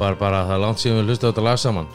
[0.00, 1.88] Bara, bara, það er langt síðan við hlusta á þetta lag saman.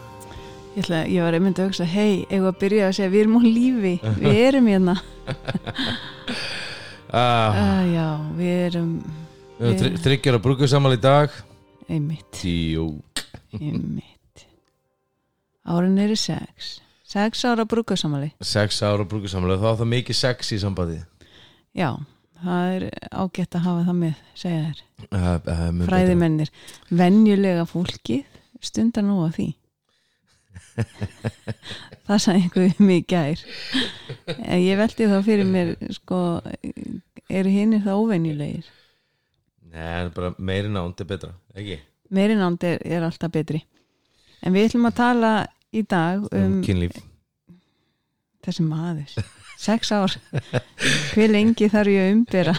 [0.76, 3.38] Ég, ætla, ég var einmitt að hugsa, hei, eigum að byrja að segja við erum
[3.40, 4.96] á lífi, við erum hérna.
[7.16, 8.06] Ah, uh, Já,
[8.36, 8.90] við erum
[9.60, 11.36] Við erum þry- þryggjara brúkusamal í dag.
[11.88, 12.88] Einmitt, Tíu.
[13.56, 14.44] Einmitt.
[15.64, 16.80] Árin eru sex.
[17.06, 20.98] Sex ára brúkasamali Sex ára brúkusamal Þá er það mikið sex í sambandi.
[21.78, 21.94] Já,
[22.44, 26.52] það er ágætt að hafa það með segja þér, uh, uh, fræðimennir.
[26.90, 29.48] Venjulega fólkið stundar nú að því.
[32.06, 33.44] Það sagði einhver við mig í gær.
[34.60, 36.20] Ég veldi þá fyrir mér sko,
[37.32, 38.68] eru hinn það óvenjulegir?
[39.72, 41.80] Nei, það er bara meiri nánd er betra Ekki?
[42.14, 43.64] meiri nánd er, er alltaf betri.
[44.46, 45.32] En við ætlum að tala
[45.74, 47.00] í dag Um um kynlíf.
[48.46, 49.16] Þessi maður
[49.60, 50.16] sex ár,
[51.14, 52.56] hver lengi þarf ég að umbera?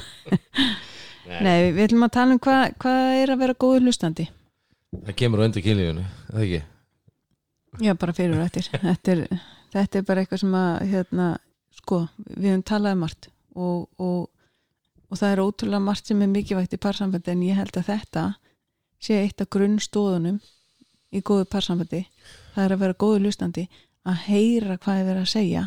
[1.42, 4.28] Nei, við ætlum að tala um hvað hva er að vera góður hlustandi.
[4.96, 6.62] Það kemur á undir kynlífinu, það ekki?
[7.80, 8.68] já, bara fyrir og eftir.
[8.72, 9.22] Þetta er,
[9.74, 11.28] þetta er bara eitthvað sem að hérna,
[11.76, 14.28] sko, við höfum talað um margt og, og,
[15.10, 18.26] og það er ótrúlega margt sem er mikilvægt í parsambandi en ég held að þetta
[19.02, 20.38] sé eitt af grunnstóðunum
[21.12, 22.06] í góðu parsambandi.
[22.54, 23.66] Það er að vera góður hlustandi
[24.06, 25.66] að heyra hvað er verið að segja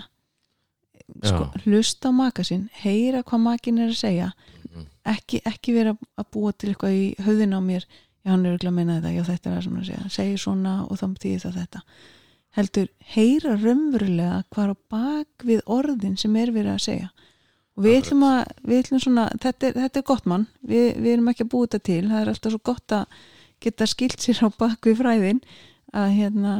[1.23, 4.29] sko, hlusta á maka sinn heyra hvað makin er að segja.
[4.69, 4.85] Mhm.
[5.05, 7.85] ekki, ekki vera að búa til eitthvað í höfðin á mér.
[8.25, 10.09] Já hann er örugglega að meina þetta, já þetta er það sem hann segja.
[10.09, 11.81] Segir svona og þá þýðir það þetta.
[12.57, 17.09] Heldur heyra raunverulega hvað er á bak við orðin sem er verið að segja.
[17.77, 20.47] Og við ætlum að við ætlum svona, þetta er, þetta er gott mann.
[20.61, 22.01] Við, við erum ekki að búa þetta til.
[22.09, 23.19] Það er alltaf svo gott að
[23.63, 25.39] geta skilt sér á bak við fræðin
[25.95, 26.55] að hérna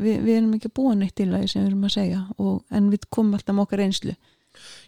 [0.00, 2.62] við, við erum ekki að búa neitt til það sem við erum að segja og,
[2.70, 4.14] en við komum alltaf með okkar einslu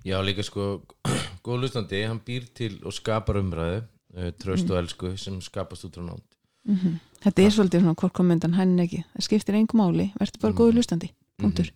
[0.06, 0.80] Já, líka sko,
[1.46, 5.98] góð hlustandi hann býr til og skapar umræðu uh, tröst og elsku sem skapast út
[5.98, 6.24] frá nánd.
[6.70, 10.04] Mm þetta er svolítið svona hvort komendan hann ekki, það skiptir engum máli.
[10.20, 11.08] Verður bara góður hlustandi,
[11.40, 11.72] punktur.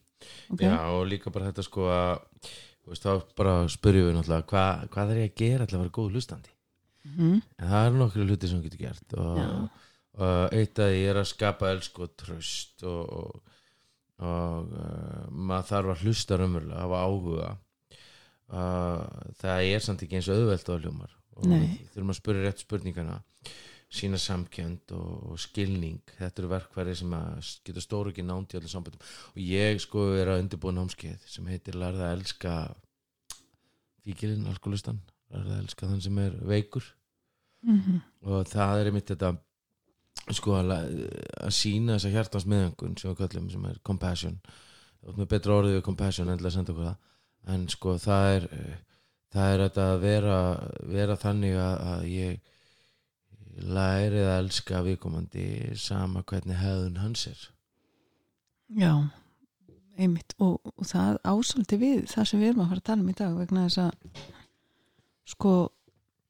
[0.52, 0.68] Okay?
[0.68, 2.12] Já, og líka bara þetta sko að
[2.86, 5.94] veist, þá bara spyrjum við náttúrulega hva, hvað er ég að gera til að vera
[5.98, 6.52] góð hlustandi?
[7.00, 7.36] Mhm.
[7.56, 9.48] en það eru nokkru hluti sem getur gert og, Já.
[10.26, 13.56] Eitt af því er að skapa elsku og tröst og, og,
[14.20, 17.50] og uh, maður þarf að hlusta raunverulega, hafa áhuga.
[18.50, 21.16] Uh, það er samt ekki eins auðvelt á hljómar.
[21.40, 21.46] Og
[21.94, 23.20] þurfum að spyrja rétt spurningana
[23.90, 26.02] sína samkjönd og, og skilning.
[26.18, 30.10] Þetta eru verkværi sem að geta stóru ekki nánd í öllum sambandum og ég sko
[30.18, 32.54] er að undirbúa námskeið sem heitir Lærða að elska
[34.06, 35.00] fíkilinn, alkoholistan.
[35.34, 36.86] Lærða að elska þann sem er veikur.
[37.60, 37.98] Mhm.
[38.24, 39.34] og það er einmitt þetta
[40.30, 40.74] sko að,
[41.40, 44.36] að sína þessa hjartans meðangun sem við kallum sem er compassion.
[45.06, 46.98] Er með betra orðið compassion endilega senda okkur það.
[47.50, 48.48] En sko það er
[49.30, 50.38] það er þetta að vera
[50.90, 52.40] vera þannig að, ég
[53.60, 55.46] lærið að elska viðkomandi
[55.78, 57.40] sama hvernig hefðun hans er.
[58.78, 58.94] Já,
[59.98, 60.34] einmitt.
[60.38, 63.18] Og, og það ásóldi við það sem við erum að fara að tala um í
[63.18, 64.24] dag vegna þess að
[65.30, 65.54] sko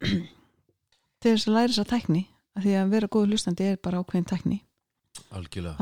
[1.21, 2.25] til þess að læra þess að tækni
[2.65, 4.29] því að vera góð hlustandi er bara ákveðin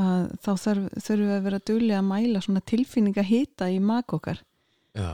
[0.01, 4.13] að þá þarf, þurfum við að vera duglega að mæla svona tilfinninga hita í mak
[4.17, 4.41] okkar.
[4.97, 5.11] Já,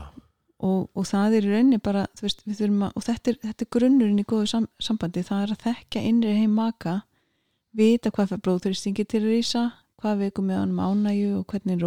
[0.64, 3.70] og, og það er í rauninni bara veist, við að, og þetta er, þetta er
[3.76, 7.00] grunnurinn í góðu sam, sambandi, það er að þekka innri heim maka
[7.76, 9.64] vita hvað fyrir blóðþuristingi til að rísa
[10.00, 11.80] hvað veikum með hann ánægju og hvernig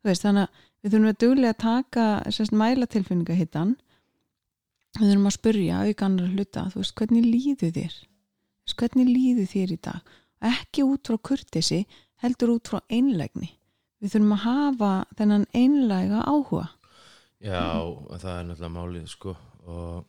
[0.00, 3.74] þú veist, þannig að við þurfum að duglega að taka sérst, mæla tilfinninga hitan
[4.98, 7.98] við þurfum að spurja aukannar hluta, þú veist, hvernig líðu þér
[8.80, 10.12] hvernig líðu þér í dag?
[10.40, 11.84] Ekki út frá kurtesi
[12.22, 13.50] heldur út frá einlægni.
[14.00, 16.68] Við þurfum að hafa þennan einlæga áhuga.
[17.40, 17.60] Já
[18.20, 19.34] það er náttúrulega málið sko
[19.68, 20.06] og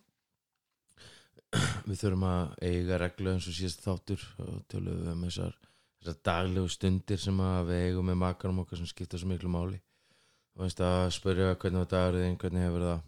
[1.88, 5.56] við þurfum að eiga reglu eins og síðast þáttur og tölum við um þessar,
[6.00, 9.80] þessar daglegu stundir sem við eigum með makarum okkar sem skipta svo miklu máli.
[10.56, 13.06] Og veist að spyrja hvernig var dagurinn hvernig hefur það.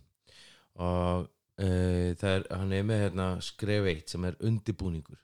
[0.83, 1.27] Og
[1.59, 1.69] e,
[2.19, 5.19] það er, hann er með hérna skref eitt sem er undibúningur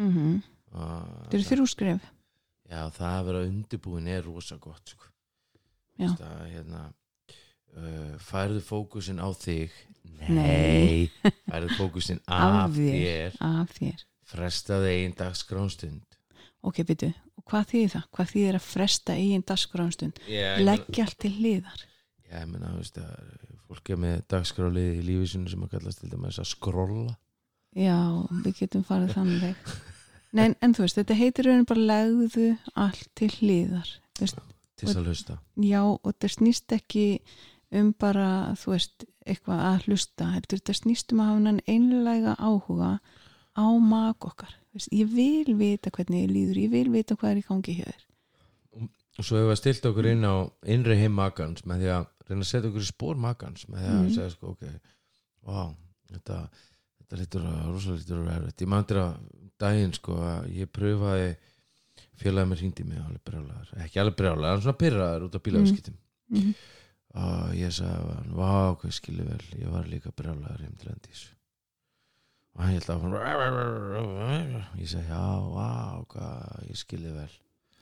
[0.00, 0.40] mm -hmm.
[0.70, 2.08] Þetta eru þrjú skref
[2.70, 5.04] já það að vera undibúin er rosa gott sko.
[5.98, 6.06] Já.
[6.06, 6.82] Veist að, hérna,
[7.76, 9.70] uh, færðu fókusin á þig
[10.28, 11.10] Nei.
[11.50, 13.36] færðu fókusin Af þér.
[13.40, 16.06] af þér frestaði einn dagskránstund
[16.60, 18.08] Ok, byrju, og hvað þýðir það?
[18.16, 19.14] Hvað þýðir að fresta?
[19.16, 21.84] Já, ég meina- Leggja allt til hliðar
[22.30, 23.14] Já, ég meina, þú veist að
[23.66, 27.16] fólk er með dagskrálið í lífi sinu sem að kallast til dæmis að skrolla
[27.76, 27.96] Já,
[28.44, 29.56] við getum farið þannig
[30.32, 32.48] Nei, en, en þú veist, þetta heitir raunin bara legðu
[32.78, 34.38] allt til veist,
[34.78, 35.38] til að hlusta.
[35.58, 37.06] Já, og þetta snýst ekki
[37.72, 38.28] um bara,
[38.58, 42.92] þú veist, eitthvað að hlusta þetta snýst um að hafa hann einlega áhuga
[43.58, 44.54] á mak okkar.
[44.74, 48.06] Veist, ég vil vita hvernig ég líður ég vil vita hvað er í gangi hér
[49.20, 50.34] og svo hefur við stilt okkur inn á
[50.70, 53.90] innri heim makans með því að reyna að setja okkur í spór makans með því
[53.90, 54.12] að Mhm.
[54.14, 54.62] segja sko ok
[55.50, 55.74] wow,
[56.12, 56.36] þetta,
[57.10, 58.62] þetta lítur að rosa lítur að vera erfitt.
[58.62, 59.14] Ég mandir að
[59.60, 61.30] daginn sko að ég pröfaði
[62.20, 63.72] félagið mér hringdi mig alveg brjálaður.
[63.84, 66.54] Ekki alveg brjálaður, en svona pyrraður út af bílaðskiptum mm -hmm.
[67.24, 71.22] og ég sagði hann, vá hvað skilu vel ég var líka brjálaður heim til endis.
[72.54, 73.12] Og hann held áfram
[74.78, 75.26] ég sagði já,
[75.56, 75.70] vá
[76.06, 77.30] hvað ég skilu vel.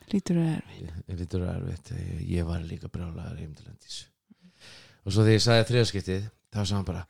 [0.09, 0.63] Lítur að er
[1.09, 4.07] ég lítur að erfitt ég, ég var líka brjálaður heim til endis.
[5.05, 7.07] Og svo þegar ég sagði þriðaskiptið þá sagði hann bara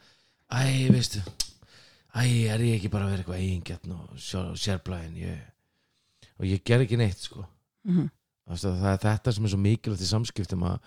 [0.49, 1.23] æ, veistu
[2.19, 5.41] æ, er ég ekki bara að vera eitthvað eigingjarn og sérblæðin ég,
[6.39, 8.15] og ég ger ekki neitt sko mm -hmm.
[8.49, 10.79] Að það er þetta sem er svo mikilvægt í samskiptum að,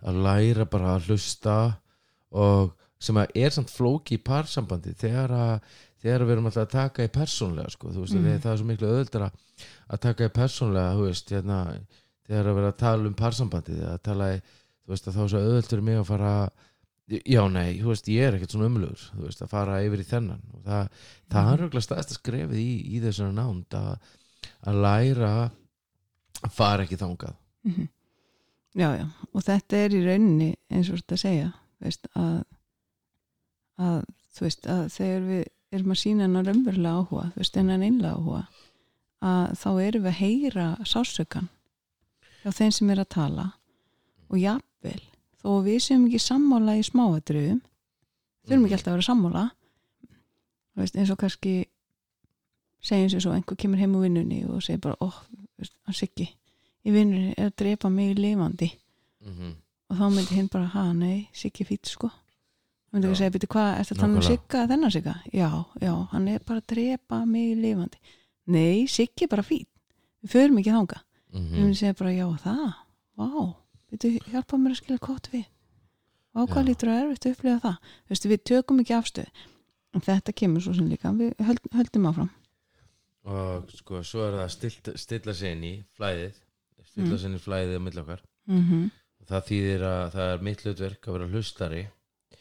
[0.00, 1.76] að læra bara að hlusta
[2.30, 5.60] og sem að er samt flóki í parsambandi þegar að
[6.02, 8.40] þegar við erum alltaf að taka í persónlega sko, veist, mm.
[8.42, 9.28] það er svo miklu öðuldara
[9.86, 11.58] að taka í persónlega, veist hérna,
[12.26, 14.40] þegar að vera að tala um parsambandi að tala í,
[14.82, 16.32] þú veist, að þá er svo öðult fyrir mig að fara
[17.20, 20.08] já, nei, þú veist, ég er ekkert svona umlugur þú veist, að fara yfir í
[20.08, 20.42] þennan.
[20.56, 24.14] Og það, það er auðvitað stæðst að skrefið í, í þessari nánd að,
[24.70, 25.32] að læra
[26.42, 27.36] að fara ekki þangað.
[27.68, 27.88] Mhm.
[28.74, 31.50] já, já, og þetta er í rauninni eins og þetta segja
[31.82, 32.38] veist, að,
[33.78, 33.98] að
[34.32, 38.16] þú veist að þegar við erum að sína hennar raunverulega áhuga, þú veist, hennar einlega
[38.16, 38.42] áhuga
[39.22, 41.48] að þá erum við að heyra sásökan
[42.42, 43.46] hjá þeim sem er að tala
[44.32, 45.02] og jafnvel
[45.42, 47.60] þó við séum ekki sammála í smáatriðum
[48.46, 49.42] þurfum ekki alltaf að vera sammála.
[50.78, 51.56] Veist, eins og kannski
[52.82, 55.18] segjum sér svo einhver kemur heim úr vinnunni og segir bara, óh,
[55.86, 56.30] hann sikki
[56.82, 58.72] í vinnunni er að drepa mig lifandi.
[59.22, 59.52] Mm -hmm.
[59.90, 62.08] og þá myndi hinn bara, ha, nei, Siggi fýtt sko.
[62.08, 63.10] Þá myndi Já.
[63.10, 64.28] ekki segja, byrju, hvað, tala um Nákvæmlega.
[64.28, 65.14] Sigga þennan Sigga?
[65.32, 67.98] Já, já, hann er bara að drepa mig lifandi.
[68.46, 69.68] Nei, Siggi er bara fýtt
[70.22, 71.02] við förum ekki þanga
[71.32, 72.72] Mm við myndi segja bara, já, það,
[73.16, 73.61] vá
[73.92, 75.44] byrju, hjálpa mér að skilja kott við.
[76.34, 76.62] Og Já.
[76.64, 77.76] lítur að erfitt að upplifa það.
[78.06, 79.28] Þú veist, við tökum ekki afstöð
[79.94, 81.12] en þetta kemur svo sem líka.
[81.12, 82.30] Við höld, höldum áfram.
[83.24, 86.32] Og sko, svo er það að stilt, stilla sig inn í flæðið.
[86.88, 87.18] Stilla Mm.
[87.18, 88.22] sig inn í flæðið á milli okkar.
[88.48, 88.90] Mm
[89.22, 91.88] það þýðir að það er mitt hlutverk að vera hlustari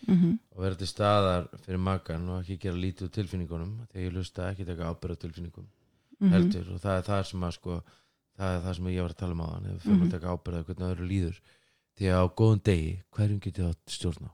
[0.08, 0.40] -hmm.
[0.56, 4.50] og vera til staðar fyrir makan og ekki gera lítið úr tilfinningunum þegar ég hlusta
[4.52, 5.68] ekki taka ábyrða tilfinningum
[6.20, 6.32] Mhm.
[6.32, 6.74] heldur.
[6.74, 7.84] Og það er það sem að sko
[8.40, 10.02] það er það sem ég var að tala um á hann ef Mhm.
[10.06, 11.38] að taka ábyrða hvernig öðru líður.
[11.98, 14.32] Því að á góðum degi hverjum getið það stjórn á?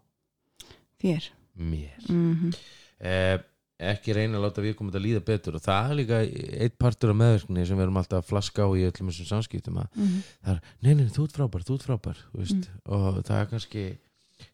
[1.02, 1.30] Þér.
[1.58, 2.10] Mér.
[2.10, 2.52] Mm
[3.00, 3.38] eh,
[3.78, 6.18] ekki reyna að láta við komum að líða betur og það er líka
[6.66, 9.78] eitt partur af meðverkni sem við erum alltaf að flaska á í öllum þessum samskiptum
[9.78, 10.24] að -hmm.
[10.42, 13.46] það er, nei, nei, þú ert frábær, þú ert frábær þú veist, og það er
[13.52, 13.84] kannski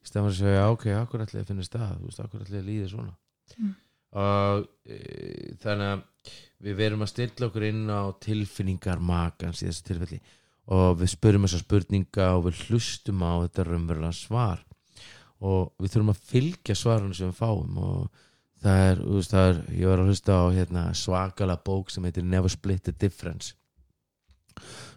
[0.04, 1.96] stefnir að segja, ok, akkur ætli að finna stað?
[2.20, 3.16] Akkur ætli að líða svona?
[3.58, 3.76] Mm.
[4.14, 6.04] og e, þannig að
[6.64, 10.20] við verum að stilla okkur inn á tilfinningar makans í þessu tilfelli.
[10.74, 14.62] Og við spurum þessar spurninga og við hlustum á þetta raunverulega svar.
[15.44, 18.22] Og við þurfum að fylgja svarunum sem við fáum og
[18.64, 22.24] það er, veist, það er ég var að hlusta á hérna, svakala bók sem heitir
[22.24, 23.58] Never Split the Difference.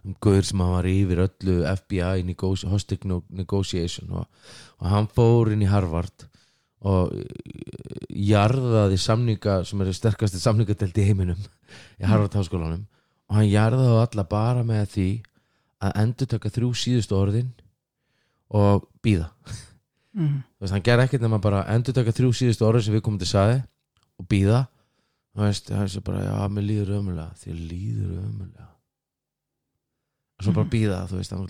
[0.06, 4.26] Um guður sem var yfir öllu FBI negoti hostage negotiation og,
[4.78, 6.28] og hann fór inn í Harvard
[6.87, 11.40] og eh, jarðaði samninga sem eru sterkasti samningadelt í heiminum
[12.00, 12.85] í Harvard háskólanum.
[13.26, 15.09] Og hann jarðaði alla bara með því
[15.87, 17.50] að endur taka þrjú síðustu orðin
[18.55, 19.31] og býða
[20.16, 20.38] Mm.
[20.71, 23.59] hann ger ekkert nema bara endur taka þrjú síðustu orðin sem við komum til saði
[24.16, 24.62] og býða
[25.37, 28.69] það er svo bara, já, mér líður ömulega þér líður ömulega
[30.38, 30.71] og svo bara Mhm.
[30.73, 31.45] býða þú veist, þannig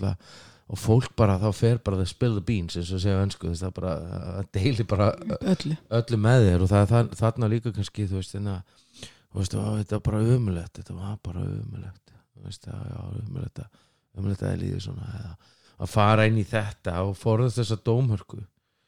[0.67, 3.53] og fólk bara, þá fer bara the spill the beans eins og segja önsku, þú
[3.53, 5.07] veist, það bara það deili bara
[5.53, 5.77] öllu.
[5.99, 8.55] öllu með þér og það er það, þarna líka kannski, þú veist, þarna
[8.97, 12.99] þú veist, á, þetta var bara ömulegt þetta var bara ömulegt þú veist, já, já,
[13.21, 13.79] ömulegt að
[14.17, 15.33] ömulegt að það líður svona eða
[15.77, 18.41] að fara inn í þetta og forðast þessa dómhörku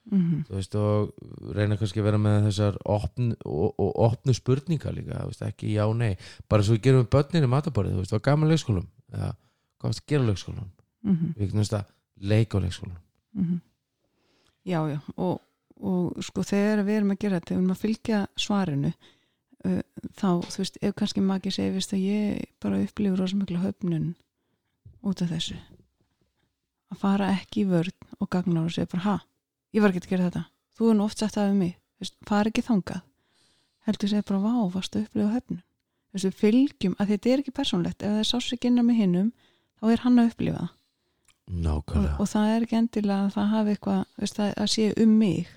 [0.09, 4.95] mm þú veist og reyna kannski að vera með þessar opn, og, og opnu spurningar
[4.97, 6.17] líka, þú veist, ekki já, nei
[6.49, 9.31] bara svo við gerum við börnin í mataborðið, þú veist, hvað gaman leikskólum eða
[9.79, 11.35] hvað varst að gera á leikskólum -hmm.
[11.37, 11.85] við getum að
[12.17, 12.97] leika á leikskólum
[13.33, 13.61] Mhm.
[14.65, 15.41] já, já og,
[15.79, 18.93] og sko þegar við erum að gera þetta við erum að fylgja svarinu
[19.65, 19.81] uh,
[20.15, 24.15] þá, þú veist, ef kannski maki segir veist að ég bara upplifur rosa mikla höfnun
[25.03, 25.57] út af þessu.
[26.89, 29.17] Að fara ekki í vörn og gagnar og segja bara, ha,
[29.75, 30.45] ég var ekki að gera þetta.
[30.75, 31.75] Þú er nú oft sagt það við mig.
[31.99, 33.05] Veist, fara ekki þangað.
[33.87, 35.63] Heldur segja bara, vá, varstu að upplifa höfnun?
[36.09, 38.01] Við fylgjum, að þetta er ekki persónlegt.
[38.01, 39.31] Ef það er sásik innan með hinnum
[39.79, 40.75] þá er hann að upplifa það
[41.49, 42.17] nákvæmlega.
[42.21, 45.53] Og það er ekki endilega að það hafi eitthvað veist, að, að sé um mig.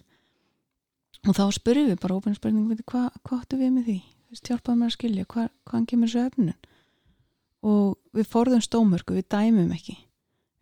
[1.23, 3.99] Og þá spurðum við bara ópenn spurning hvað hva áttu við með því?
[4.33, 6.55] Hjálpaðu mér að skilja hva, hvaðan kemur þessu öfnun?
[7.63, 9.99] Og við forðum stómörku, við dæmum ekki.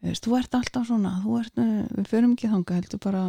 [0.04, 3.22] Veist, þú ert alltaf svona ert, eh, við förum ekki þanga heldur bara,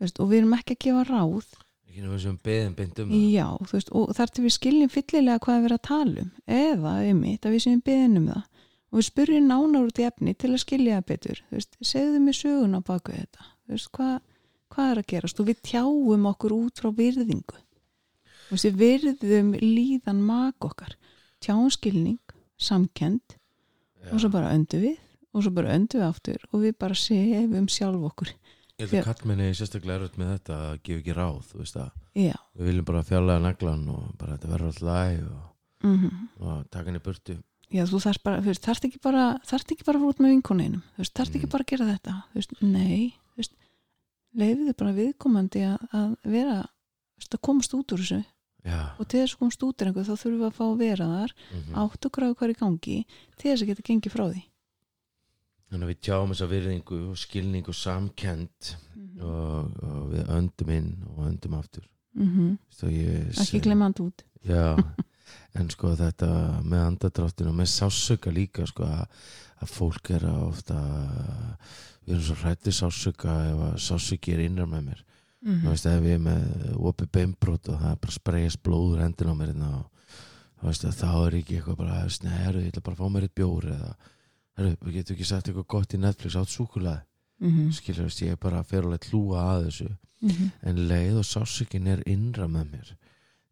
[0.00, 1.52] veist, og við erum ekki að gefa ráð.
[1.90, 3.28] Ekki nefnum sem beðin beint um það.
[3.34, 6.94] Já, veist, og þar til við skiljum fyllilega hvað er verið að tala um, eða
[7.04, 8.49] einmitt að við sem við beðin um það
[8.90, 11.42] og við spurjum nánar út í efni til að skilja það betur.
[11.54, 13.48] Veist, segðu mér sögun á baku þetta.
[13.70, 14.16] Veist, hvað,
[14.74, 15.42] hvað er að gerast?
[15.42, 17.60] Og við tjáum okkur út frá virðingu.
[18.50, 20.96] Veist, við virðum líðan mak okkar.
[21.40, 22.18] Tjáum skilning,
[22.60, 23.36] samkend
[24.00, 24.10] Já.
[24.12, 24.98] og svo bara öndu við
[25.30, 28.32] og svo bara öndu við aftur og við bara sefum sjálf okkur.
[28.80, 31.78] Ég held að kallmenni er sérstaklega erfitt með þetta að gefa ekki ráð, þú veist
[31.78, 35.46] að já, við viljum bara fjarlæga naglan og bara þetta verður alltaf læg og,
[35.84, 37.36] mm og taka henni burtu
[37.70, 40.20] já þú þarft bara, þú veist, þarft ekki bara þarft ekki bara að fara út
[40.22, 41.52] með vinkoninum þú veist, þarft ekki Mm.
[41.54, 42.14] bara að gera þetta.
[42.30, 43.54] Þú veist, nei, þú veist
[44.40, 48.20] leifiðu bara viðkomandi að, að vera þú veist, að komast út úr þessu.
[48.60, 50.80] Já, og til þess að komast út úr einhver þá þurfum við að fá að
[50.82, 51.74] vera þar mhm.
[51.80, 52.98] átt og gráðu er í gangi
[53.40, 54.42] til þess að geta gengið frá því.
[55.70, 60.70] Þannig að við tjáum þessa virðingu og skilning og samkend mm og, og við öndum
[60.72, 61.84] inn og öndum aftur.
[62.16, 62.56] -hmm.
[62.70, 64.76] Svo ég ekki glemma hann út Já,
[65.58, 66.30] en sko þetta
[66.62, 69.06] með andadráttinu og með sásöka líka sko að,
[69.60, 70.80] að fólk er að ofta
[72.06, 75.06] við erum svo hrætti sásöka ef að sásöki er innan með mér
[75.40, 78.62] mm þú veist ef ég er með opið beinbrot og það er bara að spreyjast
[78.62, 79.70] blóður hendin á mér hérna
[80.60, 83.36] veist að þá er ekki eitthvað bara sneru, ég ætla bara að fá mér eitt
[83.38, 83.90] bjór eða
[84.58, 87.04] herru, við getum ekki sagt eitthvað gott í Netflix átt súkulega,
[87.40, 87.70] -hmm.
[87.72, 89.88] skilur veist ég er bara að fyrir alveg hlúa að þessu
[90.20, 90.50] -hmm.
[90.62, 92.96] en leið og sásökin er innra með mér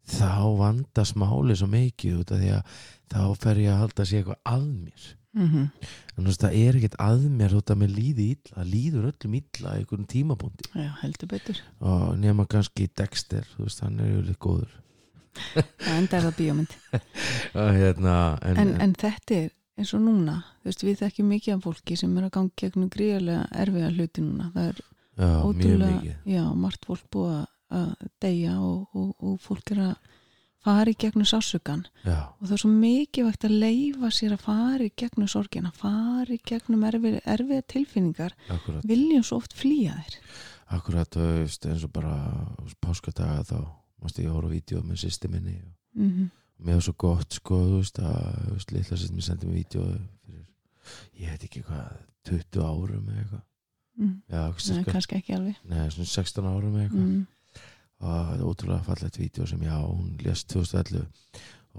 [0.09, 2.75] þá vandast máli svo mikið út af því að
[3.13, 5.07] þá fer ég að halda að sé eitthvað að mér.
[5.37, 5.65] -hmm.
[6.17, 9.73] en það er ekkert að mér út af mér líði illa, það líður öllum illa
[9.75, 10.69] í einhverjum tímapunkti.
[10.73, 11.61] Já, heldur betur.
[11.79, 14.71] Og nema kannski Dexter, þú veist hann er yfirleitt góður.
[15.85, 16.71] Það enda er það bíómynd
[17.79, 21.61] hérna en, en, en þetta er eins og núna þú veist, við þekkjum mikið af
[21.63, 24.49] fólki sem er að gangi gegnum gríðarlega erfiða hluti núna.
[24.55, 27.89] Það er já, ótrúlega já, margt fólk búið að- að
[28.21, 29.95] deyja og, og, og fólk er að
[30.59, 34.83] fara í gegnum sásökan já, og það er svo mikilvægt að leifa sér að fara
[34.83, 38.35] í gegnum sorgina fara í gegnum erfið, erfiða tilfinningar.
[38.51, 40.17] Akkurat, viljum svo oft flýja þér
[40.75, 42.15] akkurat þú veist, eins og bara
[42.83, 43.57] páskadaga þá
[44.03, 46.29] mást ég horfa á vídeo með sýsti minni og mm -hmm.
[46.65, 49.83] mér var svo gott sko, þú veist að litla sýsti mér sendi mér vídeo
[50.25, 50.45] fyrir,
[51.13, 53.43] ég veit ekki hvað 20 árum eða eitthvað.
[53.99, 54.21] Mm.
[54.85, 55.55] kannski ekki alveg.
[55.63, 57.05] Nei, svona 16 árum eða eitthvað.
[57.05, 57.27] Mm.
[57.99, 61.05] Og þetta er ótrúlega fallegt vídeo sem já, hún lést 2011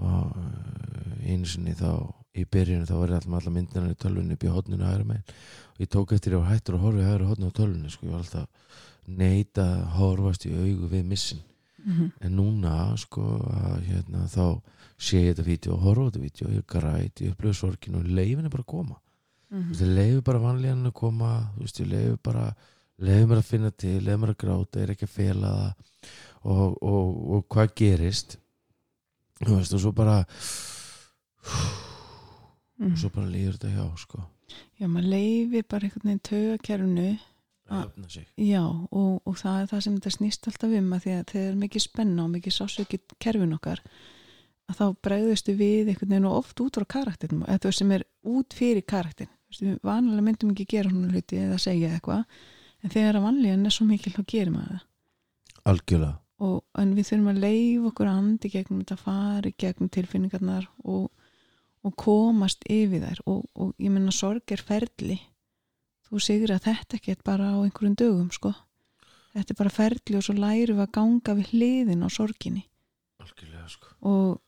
[0.01, 1.91] og uh, einu sinni þá
[2.37, 5.39] í byrjunni þá var alltaf alla myndina í tölvunni upp í hodninu hægra megin.
[5.75, 8.07] Og ég tók eftir ég var hættur að horfa í hægra hodnu á tölvunni sko,
[8.07, 11.41] ég var alltaf neita að horfast í augu við missin
[11.81, 14.61] Mm en núna sko að, hérna, þá
[15.01, 18.45] sé ég þetta vídeo og horfa þetta vídeo ég græt, ég upplöfu sorginu og leifin
[18.45, 18.99] er bara að koma.
[19.49, 19.63] -hmm.
[19.63, 22.55] Þú veist, ég leifi bara vanlíðan að koma þú veist, ég leifi bara
[23.07, 25.87] leifi mér að finna til, leifi mér að gráta er ekki að fela það.
[26.41, 28.37] Og, og, og hvað gerist?
[29.41, 30.19] Þú veist, og svo bara
[32.81, 34.23] og svo bara líður þetta hjá sko.
[34.79, 36.23] Já, maður leifi bara einhvern veginn
[38.11, 38.25] sig.
[38.35, 41.51] Já, og, og það er það sem þetta snýst alltaf um að því að þegar
[41.51, 43.83] er mikið spenna og mikið sásöki kerfin okkar
[44.71, 48.05] að þá bregðustu við einhvern veginn og oft út frá karakterinum eða það sem er
[48.27, 52.25] út fyrir karakterin vanlega myndum ekki gera hún hluti eða segja eitthvað
[52.81, 54.85] en þegar að vanlíðan er svo mikil þá gerir maður það.
[55.71, 56.17] Algjörlega.
[56.41, 61.11] Og, en við þurfum að leifa okkur andi gegnum þetta fari gegnum tilfinningarnar og,
[61.85, 63.21] og komast yfir þær.
[63.29, 65.19] Og, og ég menna sorg er ferli.
[66.09, 68.55] Þú sigur að þetta er bara á einhverjum dögum sko.
[69.35, 72.65] Þetta er bara ferli og svo lærum við að ganga við hliðin á sorginni.
[73.21, 73.93] Algjörlega sko.
[74.09, 74.41] Og,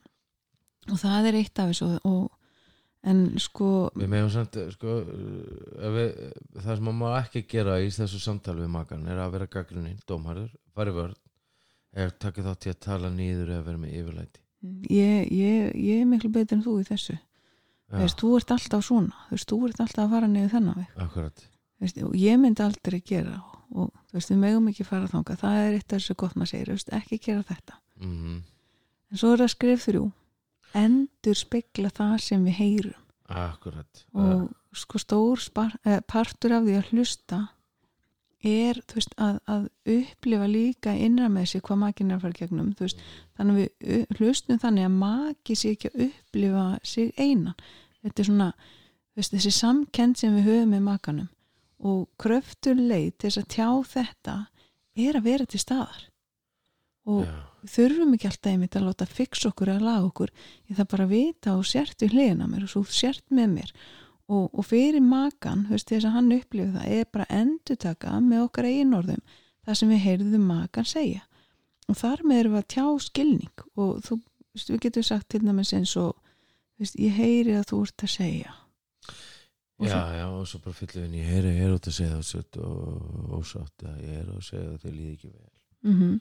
[0.89, 2.25] og það er eitt af þessu og,
[3.03, 6.13] en sko við meðum samt sko ef við,
[6.59, 9.97] það sem maður má ekki gera í þessu samtali við makan er að vera gaggrinni,
[10.09, 11.19] dómharður, fari vörð
[11.93, 14.43] eða taka þátt í að tala nýður eða vera með yfirlæti.
[14.89, 17.17] Ég, ég, ég er miklu betur en þú í þessu.
[17.93, 20.79] Veist, þú ert alltaf svona, þú veist, þú ert alltaf að fara niður þennan
[22.07, 23.35] og ég myndi aldrei gera
[23.75, 26.97] og, veist, við megum ekki fara þanga það er eitt af þessu gott maður segir,
[26.97, 27.77] ekki gera þetta.
[27.99, 28.41] Mm
[29.13, 30.07] en svo er það skrif þrjú
[31.23, 32.99] endur spekla það sem við heyrum.
[33.29, 34.05] Akkurat.
[34.13, 37.47] Og sko stór spar, eh, partur af því að hlusta
[38.43, 42.73] er veist, að, að upplifa líka innra með sig hvað makin er að fara gegnum
[42.75, 42.99] veist,
[43.37, 47.55] þannig að við uh, hlustum þannig að maki sig ekki að upplifa sig einan.
[48.03, 48.49] Þetta er svona
[49.15, 51.29] veist, þessi samkend sem við höfum með makanum.
[51.79, 54.35] Og kröftur leið til þess að tjá þetta
[54.95, 56.03] er að vera til staðar.
[57.07, 57.52] Og, Já.
[57.69, 60.31] Þurfum ekki alltaf einmitt að láta fixa okkur eða laga okkur.
[60.69, 63.53] Ég þarf bara að vita og sért við hliðina á mér og svo sért með
[63.57, 63.73] mér.
[64.31, 68.67] Og, og fyrir makan, veist þess að hann upplifið það er bara endurtaka með okkar
[68.69, 69.23] eigin orðum
[69.67, 71.23] það sem við heyrðum makan segja.
[71.91, 73.65] Og þar með erum við að tjá skilning.
[73.75, 74.17] Og þú,
[74.55, 76.13] veist, við getum sagt til dæmis eins og
[76.79, 78.53] veist, ég heyri að þú ert að segja.
[79.81, 81.95] Og já, svo- já, og svo bara fyllum við ég er, ég er út að
[81.97, 85.49] segja það og ósátt að ég er að segja það þau líði ekki vel.
[85.83, 86.19] Mm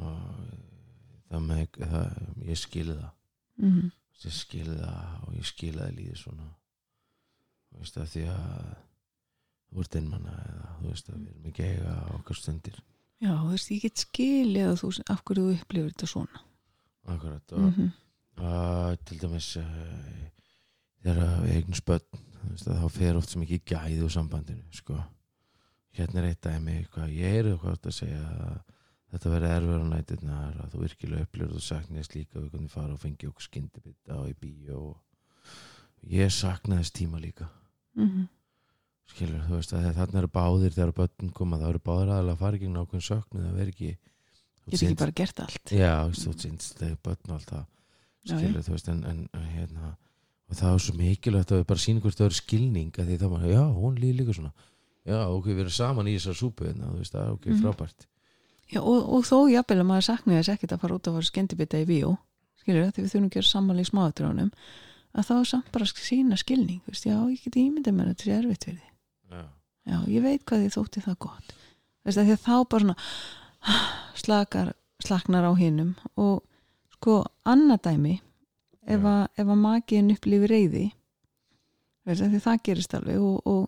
[0.00, 0.69] og
[1.30, 2.20] það með það,
[2.50, 3.10] ég skilði það
[3.60, 3.90] -hmm.
[4.24, 6.48] ég skilði það og ég skilði það líði svona
[7.70, 8.70] þú veist að því að
[9.70, 12.80] þú ert einmanna eða þú veist að við erum ekki eiga okkar stundir
[13.20, 16.42] já, þú veist, ég get skilið að þú, af hverju þú upplifir þetta svona
[17.10, 17.90] akkurat og mm -hmm.
[18.44, 19.64] að til dæmis uh,
[21.02, 22.04] þegar eignum spöld
[22.56, 24.96] þá fer oft sem ekki gæði úr sambandinu sko.
[25.92, 28.60] hérna er eitt dæmi hvað ég er hvað að segja að
[29.10, 32.92] þetta verði erfur á nættirnar að þú virkilega upplifur þú saknaðist líka við hvernig fara
[32.94, 37.48] og fengi okkur skyndibita og í bíó og ég saknaðist tíma líka.
[37.98, 38.28] Mm
[39.10, 42.42] skilur þú veist að þarna eru báðir þegar börn koma þá eru báðir aðalega að
[42.44, 43.88] fara gegn ákveðin söknu það verður ekki
[44.70, 45.72] get ekki bara gert allt.
[45.74, 47.64] Já, þú þú syns þegar börn og allt það.
[48.22, 49.90] Já, skilur þú veist en, en hérna
[50.50, 53.18] og það er svo mikilvægt að við bara sýnum hvort það eru skilning að því
[53.18, 54.52] þá maður, já, hún líður líka svona.
[55.10, 57.60] Já, ok, við erum saman í þessar súpu hérna, þú það ok, Mhm.
[57.64, 58.06] frábært
[58.70, 61.28] Já, og, og þó jafnvel að maður saknaði þess ekkert að fara út að fara
[61.30, 62.12] skendibita í víó
[62.60, 64.50] skilur því við þurfum að gera sammála í smáðutránum
[65.10, 68.44] að þá samt bara sína skilning veist, já, ég get ímyndað mér að þetta er
[68.44, 69.42] erfitt fyrir því já,
[69.90, 71.54] já, ég veit hvað þið þótti það gott.
[72.06, 72.96] Veist, því að þá bara svona
[74.22, 76.44] slakar, slaknar á hinum og
[76.94, 77.16] sko,
[77.48, 78.14] annað dæmi
[78.86, 80.86] ef að, ef að makiðin upplifir reyði
[82.06, 83.66] veist, því það gerist alveg og, og,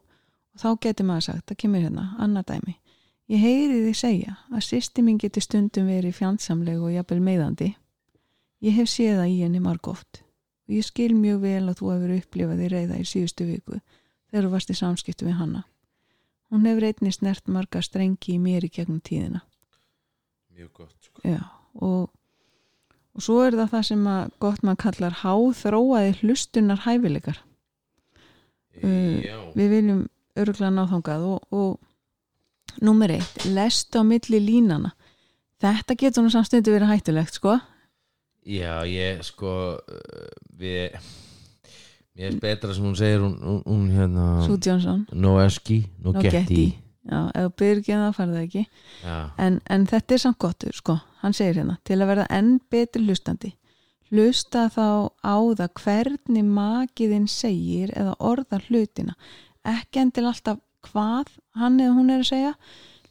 [0.53, 2.77] og þá getur maður sagt, það kemur hérna, annað dæmi
[3.33, 7.73] ég heyri því segja að sýsti mín getur stundum verið fjandsamleg og jafnvel meðandi
[8.63, 10.23] ég hef séð það í henni margóft
[10.69, 13.81] og ég skil mjög vel að þú hefur upplifað því reyða í síðustu viku
[14.31, 15.67] þegar þú varst í samskiptu við hanna
[16.53, 19.41] hún hefur einnig snert marga strengi í mér í gegnum tíðina.
[20.53, 21.23] Mjög gott sko.
[21.25, 21.41] Já,
[21.81, 22.11] og,
[23.17, 27.41] og svo er það það sem að gott mann kallar háþróaði hlustunar hæfileikar.
[28.83, 30.05] Mm, já, við viljum
[30.43, 31.73] öruglega ná þangað og, og
[32.81, 34.95] númer eitt, lest á milli línana
[35.63, 37.59] þetta getur nú samstundu verið hættulegt sko.
[38.43, 40.97] Já, ég sko uh, við
[42.19, 46.13] mér er betra sem hún segir hún, hún, hún hérna Sue Johnson, no eski, no,
[46.17, 46.73] no getty.
[47.03, 48.65] Já, ef þú byrgir ekki það farið ekki.
[49.03, 52.57] Já, en, en þetta er samt gott sko, hann segir hérna, til að verða enn
[52.71, 53.55] betur hlustandi
[54.13, 59.15] hlusta þá á það hvernig makiðinn segir eða orðar hlutina.
[59.65, 62.53] Ekki endil alltaf hvað hann eða hún er að segja.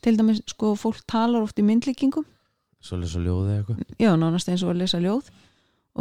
[0.01, 2.25] Til dæmis sko fólk talar oft í myndlíkingum.
[2.81, 3.81] Svo lesa ljóði eitthvað?
[4.01, 5.29] Já, nánast eins og að lesa ljóð.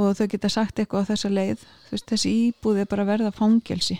[0.01, 1.65] Og þau geta sagt eitthvað á þessa leið.
[1.91, 3.99] Veist, þessi íbúð er bara að verða fangelsi.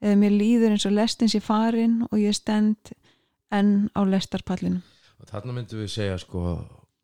[0.00, 2.94] Eða mér líður eins og lestins í farin og ég stend
[3.52, 4.82] enn á lestarpallinum.
[5.20, 6.42] Og þarna myndum við segja sko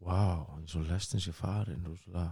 [0.07, 2.31] wow, eins og lestins ég farin rúslega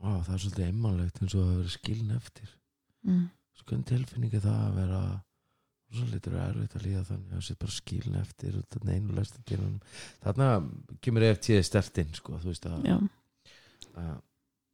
[0.00, 2.56] wow, það er svolítið einmannlegt eins og að vera skilin eftir.
[3.08, 3.28] Mm.
[3.56, 5.00] sko en tilfinningi það að vera
[5.90, 9.14] svo litur erfitt að líða þannig að það sé bara skilin eftir og þarna einu
[9.16, 9.78] lestin
[10.24, 10.48] þarna
[11.02, 12.90] kemur eftir stertinn sko, þú veist að,
[13.94, 14.12] að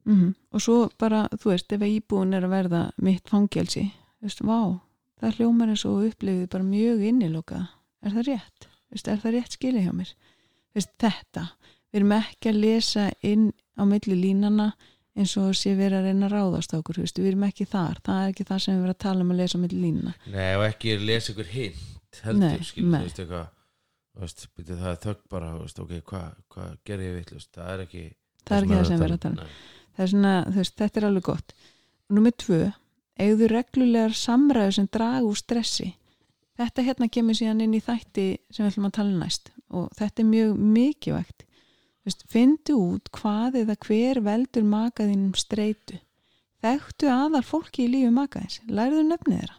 [0.07, 4.41] mm og svo bara, þú veist, ef íbúin er að verða mitt fangelsi, þú veist,
[4.41, 4.59] vá
[5.21, 7.61] það hljómar eins og upplifið bara mjög inniloka,
[8.05, 8.67] er það rétt?
[8.93, 10.11] Veist, er það rétt skilið hjá mér?
[10.77, 11.43] Veist, þetta,
[11.89, 14.71] við erum ekki að lesa inn á milli línana
[15.17, 18.01] eins og sé verið að reyna að ráðast á okkur, við erum ekki þar.
[18.05, 20.51] Það er ekki það sem við erum að tala um að lesa milli línana Nei,
[20.55, 25.81] og ekki lesa ykkur hint heldur, skilur, þú veist eitthvað það er þögg bara, veist,
[25.81, 28.03] ok, hvað hva gerði ég vittlust, það er ekki
[28.47, 29.57] það er ekki það sem við erum að tala um
[29.97, 31.55] það er svona, veist, þetta er alveg gott.
[32.07, 32.59] Og nummið tvö,
[33.17, 35.89] eigðu reglulegar samræðu sem draga úr stressi.
[36.57, 39.89] Þetta hérna kemur síðan inn í þætti sem við ætlum að tala um næst og
[39.97, 41.43] þetta er mjög mikilvægt
[42.07, 45.97] Findu út hvað eða hver veldur makaðinum streitu.
[46.63, 49.57] Þekktu aðal fólki í lífi makaðins lærðu nefnið þeirra.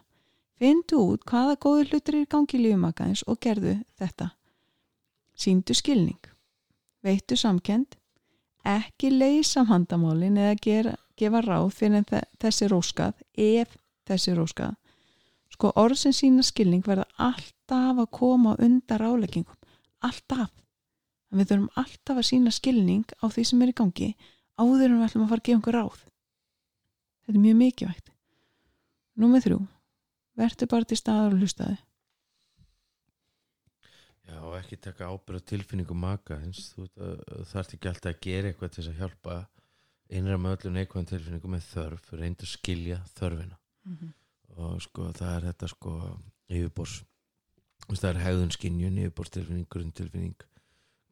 [0.59, 4.31] Findu út hvaða góðu hlutur er gangi í lífi makaðins og gerðu þetta.
[5.37, 6.19] Síndu skilning.
[7.05, 7.95] Veittu samkend
[8.67, 12.03] ekki leysa vandamálin eða gera, gefa ráð fyrir
[12.41, 13.77] þessi er óskað ef
[14.09, 14.75] þessi er óskað.
[15.53, 19.55] Sko orð sem sína skilning verða alltaf að koma undan ráleggingum
[20.03, 20.51] alltaf
[21.29, 24.13] en við þurfum alltaf að sína skilning á því sem er í gangi
[24.59, 25.99] áður en við ætlum að fara að gefa einhver ráð.
[27.25, 28.09] Þetta er mjög mikilvægt.
[29.19, 29.59] Númer þrjú.
[30.39, 31.77] Verður bara til staðar og hlustaði
[34.29, 38.91] Já, og ekki taka ábyrð tilfinningu maka ert ekki alltaf að gera eitthvað til þess
[38.91, 39.37] að hjálpa
[40.09, 43.57] einra með öllum neikvæðan tilfinningu með þörf reyndu að skilja þörfina.
[43.89, 44.13] Mhm.
[44.59, 45.91] og sko það er þetta sko
[46.49, 46.95] yfirbors
[47.87, 50.35] það er hegðun skinjun, yfirborstilfinning, grunntilfinning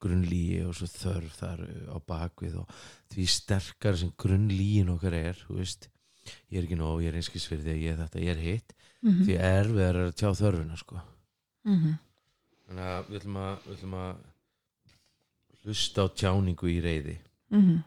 [0.03, 1.62] grunnlíi og svo þörf þar
[1.93, 2.69] á bakvið og
[3.13, 5.89] því sterkar sem grunnlíin okkar er veist,
[6.51, 8.73] ég er ekki nóg, ég er einskis fyrir því ég er þetta, ég er hitt
[9.03, 9.23] Mhm.
[9.27, 11.01] því erfið er að tjá þörfina sko
[11.65, 11.97] Mhm.
[12.67, 14.15] þannig að við ætlum að, við ætlum að
[15.63, 17.17] hlusta á tjáningu í reyði
[17.51, 17.83] Mhm.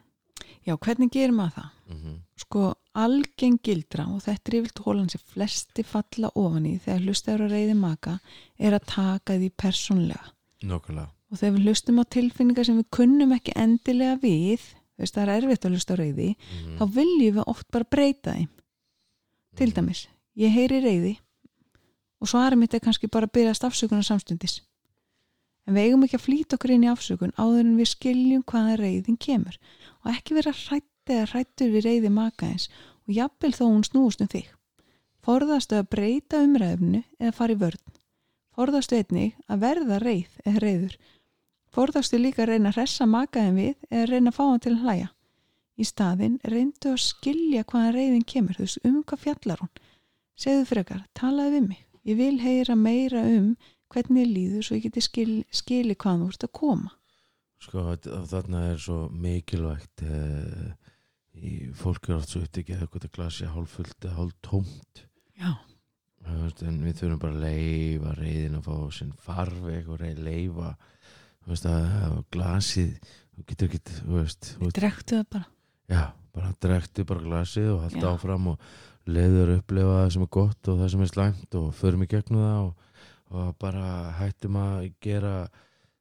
[0.66, 1.70] Já, hvernig gerir maður það?
[1.90, 7.04] mm Sko, algeng gildra og þetta er yfirlt hólan sem flesti falla ofan í þegar
[7.04, 8.14] hlustaður að reyði maka
[8.58, 10.30] er að taka því persónlega
[10.62, 14.66] nokkulega og þegar við hlustum á tilfinningar sem við kunnum ekki endilega við
[15.00, 18.34] veist það er erfitt að hlusta á reyði mm þá viljum við oft bara breyta
[18.36, 18.48] þeim.
[19.56, 21.14] Til dæmis, ég heyri reyði
[22.20, 24.60] og svarið mitt er kannski bara að byrjast afsökunar samstundis.
[25.66, 28.78] En við eigum ekki að flýta okkur inn í afsökun áður en við skiljum hvaða
[28.80, 29.58] reyðin kemur
[30.04, 32.68] og ekki vera hrætt eða hrættur við reyði maka eins
[33.06, 34.48] og jafnvel þó hún snúist um þig.
[35.20, 37.96] Forðastu að breyta umræðumnu eða fara í vörn.
[38.56, 40.96] Forðastu einnig að verða reyð eða reyður
[41.74, 44.85] forðastu líka að reyna að hressa makaðin við eða reyna að fá hann til að
[44.85, 45.11] hlæja.
[45.80, 49.72] Í staðinn reyndu að skilja hvaðan reyðin kemur, þú veist, um hvað fjallar hún?
[50.40, 51.85] Segðu frekar, talaðu við mig.
[52.09, 53.54] Ég vil heyra meira um
[53.90, 56.92] hvernig ég líður svo ég geti skil, skili hvaðan þú ert að koma.
[57.61, 57.83] Sko
[58.30, 60.70] þarna er svo mikilvægt eh,
[61.37, 65.02] í fólk er oft svo upptekið að þetta glasi hálffullt eða hálf tómt
[65.38, 65.52] já,
[66.66, 70.72] en við þurfum bara að leifa reyðin að fá sinn farveg og reyð leifa
[71.44, 72.90] þú veist að að glasið
[73.40, 75.46] þú getur ekki, þú veist þú veist, drektu það bara.
[75.90, 76.03] Já,
[76.37, 78.11] bara drektu bara glasið og halda Já.
[78.12, 78.68] áfram og
[79.11, 82.11] leiður að upplifa það sem er gott og það sem er slæmt og förum í
[82.11, 83.87] gegnum það og, og bara
[84.20, 85.35] hættum að gera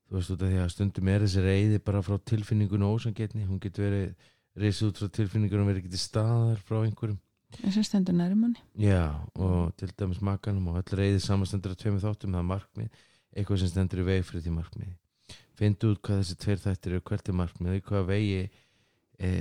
[0.10, 3.48] þú veist út af því að stundum er þessi reyði bara frá tilfinningun og ósangetni
[3.48, 7.20] hún getur verið reysið út frá tilfinningun og verið ekki til staðar frá einhverjum.
[7.60, 8.62] Þess að stendur næri manni.
[8.78, 9.10] Já,
[9.42, 12.36] og til dæmis makanum og öll reyði samanstendur af tveimur þáttum.
[12.38, 13.00] Það markmið,
[13.34, 14.92] eitthvað sem stendur í vegi fyrir því markmið
[15.60, 18.42] findu út hvað þessi tveir þættir eru, hvert er markmið og í hvaða vegi
[19.20, 19.32] e,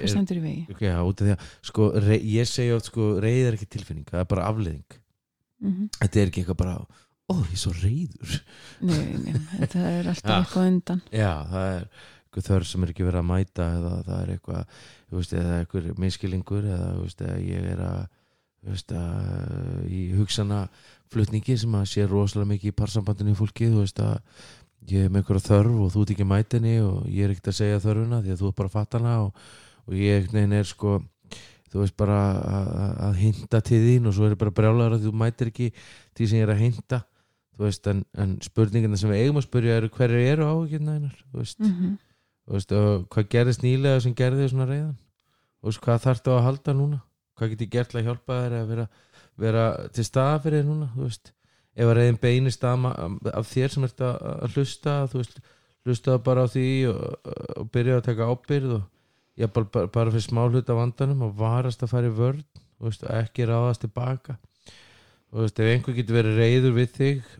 [0.00, 0.76] hvað stendur í vegi?
[0.80, 4.22] Já, af því að sko, rey, ég segja oft sko, reyði er ekki tilfinning, það
[4.24, 5.00] er bara afleðing
[5.64, 6.76] mm þetta er ekki eitthvað bara
[7.26, 8.34] ó, ég er svo reyður
[8.84, 10.36] nei, nei, þetta er alltaf Já.
[10.42, 11.00] eitthvað undan.
[11.10, 11.86] Já, það er
[12.26, 14.76] eitthvað þörf sem er ekki verið að mæta eða það er eitthvað,
[15.40, 18.04] eða eitthvað miskilingur eða, veist, ég er að
[18.66, 20.66] veist, að í hugsana
[21.12, 24.16] flutningi sem að sé rosalega mikið í parsambandinu í fólki, þú veist að
[24.92, 27.58] ég er með eitthvað þörf og þú ert ekki mætinni og ég er ekkert að
[27.60, 29.44] segja þörfuna því að þú er bara að fatta hana og,
[29.86, 30.96] og ég er sko
[31.72, 32.68] þú veist bara að,
[33.08, 35.70] að- hinta til þín og svo er ég bara brjálaður að þú mætir ekki
[36.16, 37.00] því sem ég er að hinta
[37.56, 41.16] þú veist, en, en spurningina sem við eigum að spyrja eru hverju eru áhyggjurna einar
[41.32, 41.94] þú mm
[42.46, 44.92] Þú veist, og hvað gerðist nýlega sem gerði þér svona reyðan
[45.58, 46.98] Þú veist, hvað þarftu að halda núna?
[47.36, 48.84] Hvað get ég gert til að hjálpa þér að vera,
[49.42, 49.64] vera
[49.96, 51.32] til staða fyrir þér núna þú veist,
[51.76, 52.88] ef að reyðin beinist að,
[53.32, 54.18] af þér sem ert að,
[54.56, 55.40] hlusta þú veist,
[55.86, 58.84] hlusta bara á því og, og byrja að taka ábyrð og
[59.36, 62.88] ég bara, bara, bara fyrir smá hluta vandanum og varast að fara í vörn þú
[62.88, 64.38] veist, og ekki ráðast tilbaka.
[65.30, 67.34] Þú veist, ef einhver getur verið reyður við þig